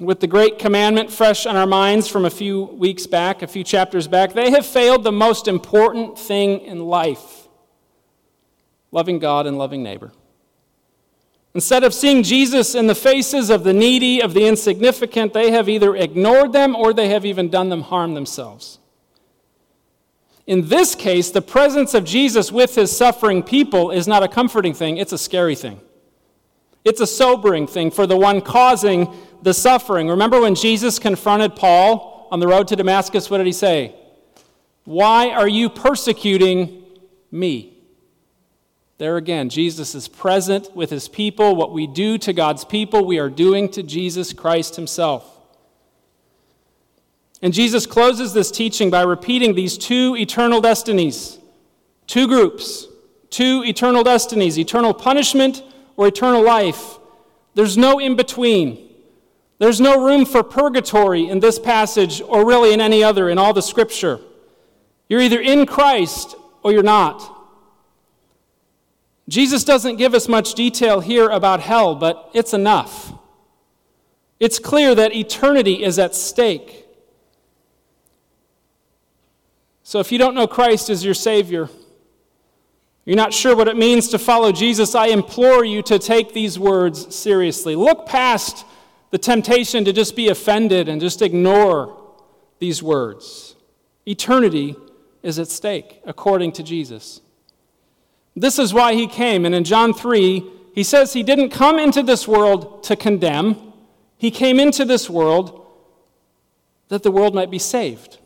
with 0.00 0.20
the 0.20 0.26
great 0.26 0.58
commandment 0.58 1.12
fresh 1.12 1.46
on 1.46 1.56
our 1.56 1.66
minds 1.66 2.08
from 2.08 2.24
a 2.24 2.30
few 2.30 2.64
weeks 2.64 3.06
back, 3.06 3.42
a 3.42 3.46
few 3.46 3.62
chapters 3.62 4.08
back, 4.08 4.32
they 4.32 4.50
have 4.50 4.64
failed 4.64 5.04
the 5.04 5.12
most 5.12 5.46
important 5.46 6.18
thing 6.18 6.60
in 6.62 6.80
life 6.80 7.36
loving 8.92 9.20
God 9.20 9.46
and 9.46 9.56
loving 9.56 9.84
neighbor. 9.84 10.10
Instead 11.54 11.84
of 11.84 11.94
seeing 11.94 12.22
Jesus 12.22 12.74
in 12.74 12.86
the 12.86 12.94
faces 12.94 13.50
of 13.50 13.62
the 13.62 13.72
needy, 13.72 14.20
of 14.20 14.34
the 14.34 14.46
insignificant, 14.46 15.32
they 15.32 15.50
have 15.50 15.68
either 15.68 15.94
ignored 15.94 16.52
them 16.52 16.74
or 16.74 16.92
they 16.92 17.08
have 17.08 17.24
even 17.24 17.48
done 17.48 17.68
them 17.68 17.82
harm 17.82 18.14
themselves. 18.14 18.78
In 20.46 20.68
this 20.68 20.94
case, 20.94 21.30
the 21.30 21.42
presence 21.42 21.94
of 21.94 22.04
Jesus 22.04 22.50
with 22.50 22.74
his 22.74 22.96
suffering 22.96 23.42
people 23.42 23.90
is 23.90 24.08
not 24.08 24.22
a 24.22 24.28
comforting 24.28 24.74
thing, 24.74 24.96
it's 24.96 25.12
a 25.12 25.18
scary 25.18 25.54
thing. 25.54 25.80
It's 26.84 27.00
a 27.00 27.06
sobering 27.06 27.66
thing 27.66 27.90
for 27.90 28.06
the 28.06 28.16
one 28.16 28.40
causing 28.40 29.14
the 29.42 29.54
suffering. 29.54 30.08
Remember 30.08 30.40
when 30.40 30.54
Jesus 30.54 30.98
confronted 30.98 31.56
Paul 31.56 32.28
on 32.30 32.40
the 32.40 32.48
road 32.48 32.68
to 32.68 32.76
Damascus? 32.76 33.30
What 33.30 33.38
did 33.38 33.46
he 33.46 33.52
say? 33.52 33.94
Why 34.84 35.30
are 35.30 35.48
you 35.48 35.68
persecuting 35.68 36.82
me? 37.30 37.76
There 38.98 39.16
again, 39.16 39.48
Jesus 39.48 39.94
is 39.94 40.08
present 40.08 40.74
with 40.74 40.90
his 40.90 41.08
people. 41.08 41.56
What 41.56 41.72
we 41.72 41.86
do 41.86 42.18
to 42.18 42.32
God's 42.32 42.64
people, 42.64 43.04
we 43.04 43.18
are 43.18 43.30
doing 43.30 43.70
to 43.70 43.82
Jesus 43.82 44.32
Christ 44.32 44.76
himself. 44.76 45.26
And 47.42 47.54
Jesus 47.54 47.86
closes 47.86 48.34
this 48.34 48.50
teaching 48.50 48.90
by 48.90 49.02
repeating 49.02 49.54
these 49.54 49.78
two 49.78 50.14
eternal 50.16 50.60
destinies, 50.60 51.38
two 52.06 52.26
groups, 52.26 52.86
two 53.30 53.62
eternal 53.64 54.02
destinies 54.02 54.58
eternal 54.58 54.92
punishment 54.92 55.62
or 55.96 56.06
eternal 56.06 56.42
life. 56.42 56.98
There's 57.54 57.76
no 57.76 57.98
in 57.98 58.16
between. 58.16 58.88
There's 59.58 59.80
no 59.80 60.04
room 60.04 60.24
for 60.24 60.42
purgatory 60.42 61.28
in 61.28 61.40
this 61.40 61.58
passage 61.58 62.22
or 62.22 62.46
really 62.46 62.72
in 62.72 62.80
any 62.80 63.04
other 63.04 63.28
in 63.28 63.38
all 63.38 63.52
the 63.52 63.62
scripture. 63.62 64.18
You're 65.08 65.20
either 65.20 65.40
in 65.40 65.66
Christ 65.66 66.34
or 66.62 66.72
you're 66.72 66.82
not. 66.82 67.36
Jesus 69.28 69.62
doesn't 69.62 69.96
give 69.96 70.14
us 70.14 70.28
much 70.28 70.54
detail 70.54 71.00
here 71.00 71.28
about 71.28 71.60
hell, 71.60 71.94
but 71.94 72.30
it's 72.34 72.54
enough. 72.54 73.12
It's 74.40 74.58
clear 74.58 74.94
that 74.94 75.14
eternity 75.14 75.84
is 75.84 75.98
at 75.98 76.14
stake. 76.14 76.86
So 79.82 80.00
if 80.00 80.10
you 80.10 80.18
don't 80.18 80.34
know 80.34 80.46
Christ 80.46 80.88
as 80.88 81.04
your 81.04 81.14
Savior, 81.14 81.68
you're 83.04 83.16
not 83.16 83.32
sure 83.32 83.56
what 83.56 83.68
it 83.68 83.76
means 83.76 84.08
to 84.08 84.18
follow 84.18 84.52
Jesus, 84.52 84.94
I 84.94 85.06
implore 85.06 85.64
you 85.64 85.82
to 85.82 85.98
take 85.98 86.32
these 86.32 86.58
words 86.58 87.14
seriously. 87.14 87.74
Look 87.74 88.06
past 88.06 88.64
the 89.10 89.18
temptation 89.18 89.84
to 89.84 89.92
just 89.92 90.14
be 90.14 90.28
offended 90.28 90.88
and 90.88 91.00
just 91.00 91.22
ignore 91.22 91.96
these 92.58 92.82
words. 92.82 93.56
Eternity 94.06 94.76
is 95.22 95.38
at 95.38 95.48
stake, 95.48 96.00
according 96.04 96.52
to 96.52 96.62
Jesus. 96.62 97.20
This 98.36 98.58
is 98.58 98.72
why 98.72 98.94
he 98.94 99.06
came. 99.06 99.44
And 99.44 99.54
in 99.54 99.64
John 99.64 99.92
3, 99.92 100.44
he 100.74 100.82
says 100.82 101.12
he 101.12 101.22
didn't 101.22 101.50
come 101.50 101.78
into 101.78 102.02
this 102.02 102.28
world 102.28 102.82
to 102.84 102.96
condemn, 102.96 103.72
he 104.16 104.30
came 104.30 104.60
into 104.60 104.84
this 104.84 105.08
world 105.08 105.66
that 106.88 107.02
the 107.02 107.10
world 107.10 107.34
might 107.34 107.50
be 107.50 107.58
saved. 107.58 108.18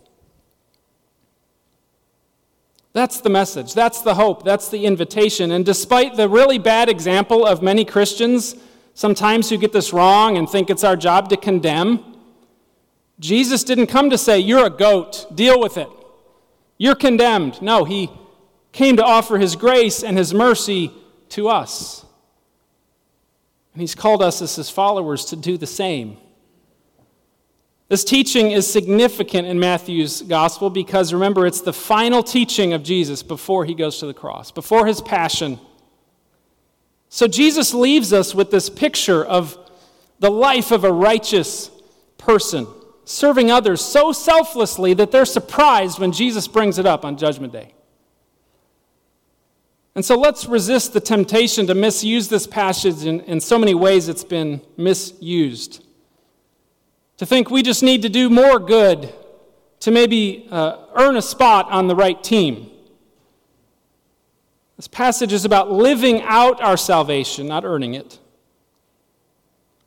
That's 2.94 3.20
the 3.20 3.28
message. 3.28 3.74
That's 3.74 4.00
the 4.00 4.14
hope. 4.14 4.44
That's 4.44 4.68
the 4.68 4.87
invitation. 4.87 5.50
And 5.50 5.66
despite 5.66 6.16
the 6.16 6.28
really 6.28 6.59
bad 6.59 6.88
example 6.88 7.44
of 7.44 7.61
many 7.61 7.85
Christians 7.85 8.57
sometimes 8.94 9.50
who 9.50 9.59
get 9.59 9.72
this 9.72 9.92
wrong 9.92 10.38
and 10.38 10.48
think 10.48 10.70
it's 10.70 10.85
our 10.85 10.96
job 10.96 11.28
to 11.28 11.37
condemn. 11.37 12.02
Jesus 13.20 13.64
didn't 13.64 13.88
come 13.88 14.11
to 14.11 14.18
say, 14.18 14.38
You're 14.38 14.66
a 14.66 14.70
goat, 14.70 15.26
deal 15.35 15.61
with 15.61 15.76
it. 15.76 15.88
You're 16.78 16.94
condemned. 16.94 17.61
No, 17.61 17.85
he 17.85 18.11
came 18.72 18.96
to 18.96 19.04
offer 19.04 19.38
his 19.38 19.54
grace 19.54 20.02
and 20.02 20.16
his 20.16 20.33
mercy 20.33 20.92
to 21.30 21.48
us. 21.48 22.04
And 23.72 23.80
he's 23.80 23.94
called 23.94 24.22
us 24.22 24.40
as 24.40 24.57
his 24.57 24.70
followers 24.70 25.26
to 25.26 25.37
do 25.37 25.59
the 25.59 25.66
same. 25.66 26.16
This 27.88 28.02
teaching 28.02 28.50
is 28.50 28.70
significant 28.70 29.46
in 29.46 29.60
Matthew's 29.60 30.22
gospel 30.22 30.70
because 30.70 31.12
remember, 31.12 31.46
it's 31.46 31.60
the 31.60 31.72
final 31.72 32.22
teaching 32.22 32.72
of 32.72 32.82
Jesus 32.82 33.22
before 33.22 33.64
he 33.64 33.74
goes 33.74 33.98
to 33.98 34.06
the 34.06 34.14
cross, 34.14 34.50
before 34.50 34.86
his 34.86 35.00
passion. 35.02 35.58
So 37.10 37.28
Jesus 37.28 37.74
leaves 37.74 38.12
us 38.12 38.34
with 38.34 38.50
this 38.50 38.70
picture 38.70 39.24
of 39.24 39.58
the 40.18 40.30
life 40.30 40.70
of 40.70 40.84
a 40.84 40.92
righteous 40.92 41.70
person, 42.16 42.66
serving 43.04 43.50
others 43.50 43.82
so 43.82 44.12
selflessly 44.12 44.94
that 44.94 45.10
they're 45.10 45.26
surprised 45.26 45.98
when 45.98 46.12
Jesus 46.12 46.48
brings 46.48 46.78
it 46.78 46.86
up 46.86 47.04
on 47.04 47.18
Judgment 47.18 47.52
Day. 47.52 47.74
And 49.94 50.04
so 50.04 50.18
let's 50.18 50.46
resist 50.46 50.94
the 50.94 51.00
temptation 51.00 51.66
to 51.66 51.74
misuse 51.74 52.28
this 52.28 52.46
passage 52.46 53.04
in, 53.04 53.20
in 53.20 53.40
so 53.40 53.58
many 53.58 53.74
ways 53.74 54.08
it's 54.08 54.24
been 54.24 54.62
misused. 54.76 55.83
To 57.24 57.28
think 57.28 57.48
we 57.48 57.62
just 57.62 57.82
need 57.82 58.02
to 58.02 58.10
do 58.10 58.28
more 58.28 58.58
good 58.58 59.10
to 59.80 59.90
maybe 59.90 60.46
uh, 60.50 60.88
earn 60.94 61.16
a 61.16 61.22
spot 61.22 61.70
on 61.70 61.87
the 61.87 61.96
right 61.96 62.22
team. 62.22 62.70
This 64.76 64.88
passage 64.88 65.32
is 65.32 65.46
about 65.46 65.72
living 65.72 66.20
out 66.20 66.60
our 66.60 66.76
salvation, 66.76 67.46
not 67.46 67.64
earning 67.64 67.94
it. 67.94 68.18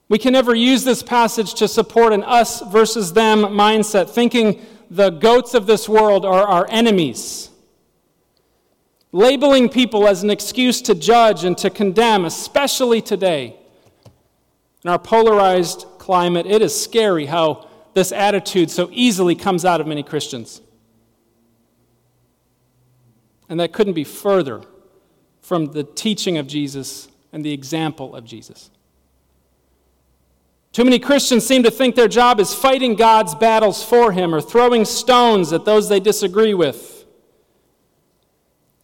We 0.10 0.18
can 0.18 0.34
never 0.34 0.56
use 0.56 0.84
this 0.84 1.04
passage 1.04 1.54
to 1.60 1.68
support 1.68 2.12
an 2.12 2.24
us 2.24 2.62
versus 2.72 3.14
them 3.14 3.42
mindset, 3.42 4.10
thinking 4.10 4.60
the 4.90 5.12
goats 5.12 5.54
of 5.54 5.68
this 5.68 5.88
world 5.88 6.26
are 6.26 6.48
our 6.48 6.66
enemies. 6.72 7.52
Labeling 9.12 9.70
people 9.70 10.08
as 10.08 10.24
an 10.24 10.32
excuse 10.32 10.82
to 10.82 10.96
judge 10.96 11.44
and 11.44 11.56
to 11.60 11.70
condemn, 11.70 12.26
especially 12.26 13.00
today. 13.00 13.56
In 14.84 14.90
our 14.90 14.98
polarized 14.98 15.86
climate, 16.08 16.46
it 16.46 16.62
is 16.62 16.74
scary 16.74 17.26
how 17.26 17.68
this 17.94 18.14
attitude 18.14 18.72
so 18.72 18.88
easily 18.94 19.36
comes 19.36 19.66
out 19.66 19.82
of 19.82 19.88
many 19.88 20.02
Christians. 20.02 20.62
And 23.50 23.60
that 23.60 23.74
couldn't 23.74 23.92
be 23.92 24.06
further 24.06 24.62
from 25.42 25.74
the 25.74 25.84
teaching 25.84 26.38
of 26.38 26.48
Jesus 26.48 27.10
and 27.34 27.44
the 27.44 27.52
example 27.52 28.16
of 28.16 28.24
Jesus. 28.24 28.72
Too 30.72 30.86
many 30.86 30.98
Christians 30.98 31.46
seem 31.46 31.64
to 31.64 31.72
think 31.72 31.96
their 31.96 32.08
job 32.08 32.40
is 32.40 32.54
fighting 32.54 32.96
God's 32.96 33.36
battles 33.36 33.84
for 33.84 34.14
Him 34.14 34.34
or 34.34 34.40
throwing 34.40 34.86
stones 34.86 35.52
at 35.52 35.66
those 35.66 35.90
they 35.90 36.00
disagree 36.00 36.54
with. 36.54 37.04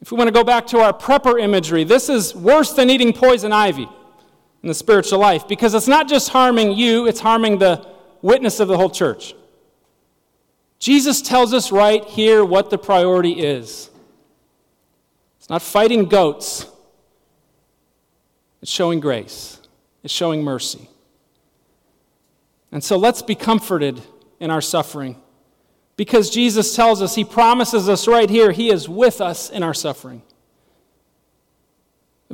If 0.02 0.12
we 0.12 0.18
want 0.18 0.28
to 0.28 0.34
go 0.34 0.44
back 0.44 0.68
to 0.68 0.80
our 0.80 0.92
prepper 0.92 1.42
imagery, 1.42 1.86
this 1.86 2.10
is 2.10 2.36
worse 2.36 2.74
than 2.74 2.90
eating 2.90 3.14
poison 3.14 3.54
ivy 3.54 3.88
in 4.64 4.70
the 4.70 4.74
spiritual 4.74 5.20
life 5.20 5.48
because 5.48 5.74
it's 5.74 5.88
not 5.88 6.08
just 6.08 6.30
harming 6.30 6.72
you, 6.72 7.06
it's 7.06 7.20
harming 7.20 7.60
the 7.60 7.86
witness 8.22 8.60
of 8.60 8.68
the 8.68 8.78
whole 8.78 8.90
church. 8.90 9.36
Jesus 10.80 11.22
tells 11.22 11.54
us 11.54 11.72
right 11.72 12.04
here 12.06 12.44
what 12.44 12.70
the 12.70 12.78
priority 12.78 13.34
is 13.34 13.90
it's 15.38 15.50
not 15.50 15.62
fighting 15.62 16.06
goats, 16.06 16.66
it's 18.62 18.72
showing 18.72 19.02
grace, 19.02 19.60
it's 20.04 20.14
showing 20.14 20.42
mercy. 20.42 20.90
And 22.72 22.84
so 22.84 22.98
let's 22.98 23.22
be 23.22 23.36
comforted 23.36 24.02
in 24.40 24.50
our 24.50 24.62
suffering 24.62 25.22
because 25.96 26.30
Jesus 26.30 26.76
tells 26.76 27.02
us, 27.02 27.14
He 27.14 27.24
promises 27.24 27.88
us 27.88 28.08
right 28.08 28.30
here, 28.30 28.52
He 28.52 28.72
is 28.72 28.90
with 28.90 29.22
us 29.22 29.50
in 29.50 29.62
our 29.62 29.74
suffering. 29.74 30.24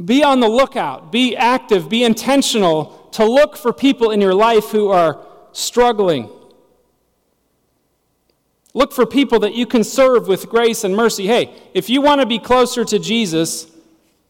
Be 0.06 0.24
on 0.24 0.40
the 0.40 0.48
lookout, 0.48 1.12
be 1.12 1.36
active, 1.36 1.90
be 1.90 2.04
intentional 2.04 3.10
to 3.12 3.26
look 3.26 3.58
for 3.58 3.74
people 3.74 4.12
in 4.12 4.22
your 4.22 4.34
life 4.34 4.70
who 4.70 4.90
are 4.90 5.26
struggling. 5.52 6.30
Look 8.74 8.94
for 8.94 9.06
people 9.06 9.40
that 9.40 9.56
you 9.56 9.66
can 9.66 9.84
serve 9.84 10.28
with 10.28 10.48
grace 10.48 10.84
and 10.84 10.96
mercy. 10.96 11.26
Hey, 11.26 11.54
if 11.74 11.90
you 11.90 12.02
want 12.02 12.22
to 12.22 12.28
be 12.28 12.40
closer 12.40 12.86
to 12.86 13.00
Jesus, 13.00 13.68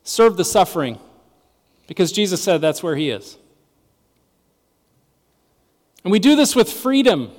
serve 0.03 0.37
the 0.37 0.45
suffering 0.45 0.97
because 1.87 2.11
Jesus 2.11 2.41
said 2.41 2.61
that's 2.61 2.81
where 2.81 2.95
He 2.95 3.09
is. 3.09 3.37
And 6.03 6.11
we 6.11 6.19
do 6.19 6.35
this 6.35 6.55
with 6.55 6.71
freedom 6.71 7.31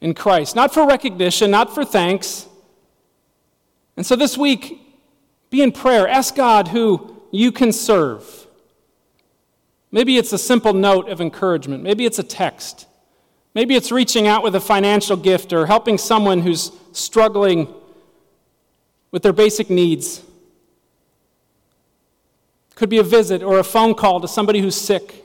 in 0.00 0.14
Christ, 0.14 0.56
not 0.56 0.74
for 0.74 0.86
recognition, 0.86 1.50
not 1.50 1.74
for 1.74 1.84
thanks. 1.84 2.48
And 3.96 4.04
so 4.04 4.16
this 4.16 4.36
week, 4.36 4.77
be 5.50 5.62
in 5.62 5.72
prayer. 5.72 6.06
Ask 6.06 6.34
God 6.34 6.68
who 6.68 7.22
you 7.30 7.52
can 7.52 7.72
serve. 7.72 8.46
Maybe 9.90 10.18
it's 10.18 10.32
a 10.32 10.38
simple 10.38 10.74
note 10.74 11.08
of 11.08 11.20
encouragement. 11.20 11.82
Maybe 11.82 12.04
it's 12.04 12.18
a 12.18 12.22
text. 12.22 12.86
Maybe 13.54 13.74
it's 13.74 13.90
reaching 13.90 14.26
out 14.26 14.42
with 14.42 14.54
a 14.54 14.60
financial 14.60 15.16
gift 15.16 15.52
or 15.52 15.66
helping 15.66 15.96
someone 15.98 16.40
who's 16.40 16.70
struggling 16.92 17.72
with 19.10 19.22
their 19.22 19.32
basic 19.32 19.70
needs. 19.70 20.22
Could 22.74 22.90
be 22.90 22.98
a 22.98 23.02
visit 23.02 23.42
or 23.42 23.58
a 23.58 23.64
phone 23.64 23.94
call 23.94 24.20
to 24.20 24.28
somebody 24.28 24.60
who's 24.60 24.76
sick 24.76 25.24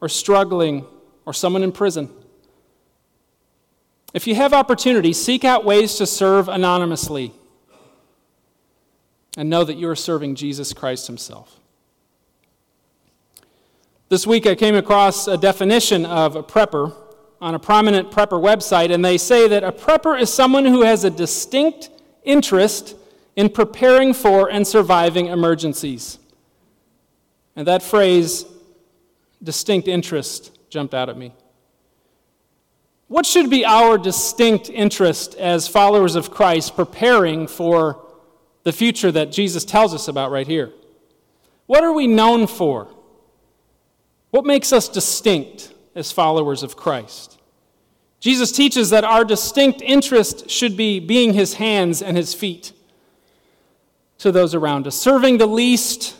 or 0.00 0.08
struggling 0.08 0.86
or 1.26 1.34
someone 1.34 1.62
in 1.62 1.72
prison. 1.72 2.08
If 4.14 4.26
you 4.26 4.34
have 4.36 4.52
opportunity, 4.52 5.12
seek 5.12 5.44
out 5.44 5.64
ways 5.64 5.96
to 5.96 6.06
serve 6.06 6.48
anonymously 6.48 7.32
and 9.36 9.48
know 9.48 9.64
that 9.64 9.76
you 9.76 9.88
are 9.88 9.96
serving 9.96 10.34
Jesus 10.34 10.72
Christ 10.72 11.06
Himself. 11.06 11.60
This 14.08 14.26
week 14.26 14.46
I 14.46 14.54
came 14.54 14.74
across 14.74 15.28
a 15.28 15.38
definition 15.38 16.04
of 16.04 16.34
a 16.34 16.42
prepper 16.42 16.94
on 17.40 17.54
a 17.54 17.58
prominent 17.58 18.10
prepper 18.10 18.40
website, 18.40 18.92
and 18.92 19.04
they 19.04 19.16
say 19.16 19.48
that 19.48 19.64
a 19.64 19.72
prepper 19.72 20.20
is 20.20 20.32
someone 20.32 20.64
who 20.64 20.82
has 20.82 21.04
a 21.04 21.10
distinct 21.10 21.90
interest 22.24 22.96
in 23.36 23.48
preparing 23.48 24.12
for 24.12 24.50
and 24.50 24.66
surviving 24.66 25.26
emergencies. 25.26 26.18
And 27.56 27.66
that 27.66 27.82
phrase, 27.82 28.44
distinct 29.42 29.88
interest, 29.88 30.58
jumped 30.68 30.92
out 30.92 31.08
at 31.08 31.16
me. 31.16 31.32
What 33.08 33.26
should 33.26 33.48
be 33.48 33.64
our 33.64 33.96
distinct 33.96 34.68
interest 34.68 35.34
as 35.36 35.66
followers 35.66 36.14
of 36.14 36.30
Christ 36.30 36.76
preparing 36.76 37.46
for 37.46 38.04
the 38.62 38.72
future 38.72 39.10
that 39.12 39.32
Jesus 39.32 39.64
tells 39.64 39.94
us 39.94 40.08
about 40.08 40.30
right 40.30 40.46
here? 40.46 40.72
What 41.66 41.84
are 41.84 41.92
we 41.92 42.06
known 42.06 42.46
for? 42.46 42.88
What 44.30 44.44
makes 44.44 44.72
us 44.72 44.88
distinct 44.88 45.72
as 45.94 46.12
followers 46.12 46.62
of 46.62 46.76
Christ? 46.76 47.38
Jesus 48.20 48.52
teaches 48.52 48.90
that 48.90 49.02
our 49.02 49.24
distinct 49.24 49.80
interest 49.80 50.50
should 50.50 50.76
be 50.76 51.00
being 51.00 51.32
his 51.32 51.54
hands 51.54 52.02
and 52.02 52.16
his 52.16 52.34
feet 52.34 52.72
to 54.18 54.30
those 54.30 54.54
around 54.54 54.86
us, 54.86 54.94
serving 54.94 55.38
the 55.38 55.46
least 55.46 56.16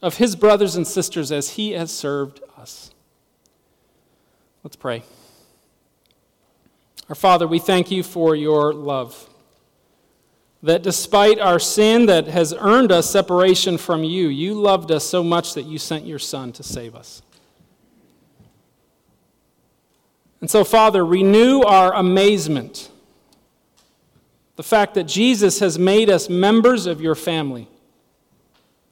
of 0.00 0.18
his 0.18 0.36
brothers 0.36 0.76
and 0.76 0.86
sisters 0.86 1.32
as 1.32 1.50
he 1.50 1.72
has 1.72 1.90
served 1.90 2.40
us. 2.56 2.92
Let's 4.62 4.76
pray. 4.76 5.02
Our 7.08 7.14
Father, 7.14 7.46
we 7.48 7.58
thank 7.58 7.90
you 7.90 8.02
for 8.02 8.36
your 8.36 8.72
love. 8.72 9.28
That 10.64 10.82
despite 10.82 11.38
our 11.38 11.58
sin 11.58 12.06
that 12.06 12.26
has 12.26 12.54
earned 12.54 12.90
us 12.90 13.10
separation 13.10 13.76
from 13.76 14.02
you, 14.02 14.28
you 14.28 14.54
loved 14.54 14.90
us 14.90 15.04
so 15.04 15.22
much 15.22 15.52
that 15.54 15.66
you 15.66 15.76
sent 15.76 16.06
your 16.06 16.18
Son 16.18 16.52
to 16.52 16.62
save 16.62 16.94
us. 16.94 17.20
And 20.40 20.48
so, 20.50 20.64
Father, 20.64 21.04
renew 21.04 21.60
our 21.60 21.92
amazement. 21.92 22.90
The 24.56 24.62
fact 24.62 24.94
that 24.94 25.04
Jesus 25.04 25.58
has 25.58 25.78
made 25.78 26.08
us 26.08 26.30
members 26.30 26.86
of 26.86 26.98
your 26.98 27.14
family. 27.14 27.68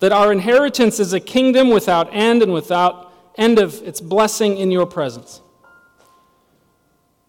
That 0.01 0.13
our 0.13 0.31
inheritance 0.31 1.01
is 1.01 1.15
a 1.15 1.21
kingdom 1.21 1.71
without 1.71 2.11
end 2.13 2.43
and 2.43 2.53
without 2.53 3.15
end 3.39 3.59
of 3.59 3.83
its 3.83 3.99
blessing 3.99 4.59
in 4.59 4.71
your 4.71 4.85
presence. 4.85 5.41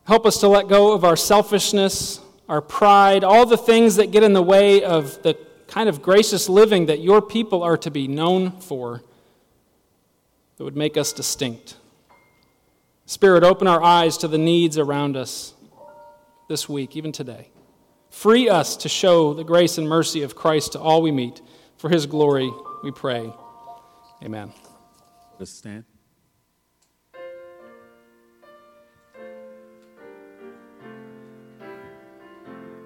Help 0.03 0.25
us 0.25 0.38
to 0.41 0.49
let 0.49 0.67
go 0.67 0.91
of 0.91 1.06
our 1.06 1.15
selfishness, 1.15 2.19
our 2.47 2.62
pride, 2.62 3.23
all 3.23 3.45
the 3.45 3.58
things 3.58 3.95
that 3.95 4.12
get 4.12 4.23
in 4.23 4.34
the 4.34 4.43
way 4.43 4.84
of 4.84 5.21
the 5.23 5.38
kind 5.67 5.89
of 5.89 6.01
gracious 6.01 6.49
living 6.49 6.86
that 6.88 6.99
your 6.99 7.21
people 7.21 7.63
are 7.63 7.77
to 7.77 7.89
be 7.89 8.08
known 8.08 8.51
for 8.60 9.01
that 10.58 10.63
would 10.63 10.75
make 10.75 10.97
us 10.97 11.13
distinct. 11.13 11.77
Spirit, 13.06 13.43
open 13.43 13.67
our 13.67 13.82
eyes 13.82 14.17
to 14.17 14.27
the 14.27 14.38
needs 14.38 14.77
around 14.77 15.17
us 15.17 15.53
this 16.47 16.69
week, 16.69 16.95
even 16.95 17.12
today. 17.12 17.49
Free 18.10 18.47
us 18.47 18.77
to 18.77 18.89
show 18.89 19.34
the 19.34 19.43
grace 19.43 19.77
and 19.77 19.89
mercy 19.89 20.21
of 20.21 20.36
Christ 20.36 20.73
to 20.73 20.79
all 20.79 21.01
we 21.01 21.12
meet. 21.12 21.41
For 21.77 21.89
his 21.89 22.06
glory, 22.06 22.51
we 22.84 22.91
pray. 22.91 23.34
Amen. 24.23 24.53
Let's 25.39 25.51
stand. 25.51 25.92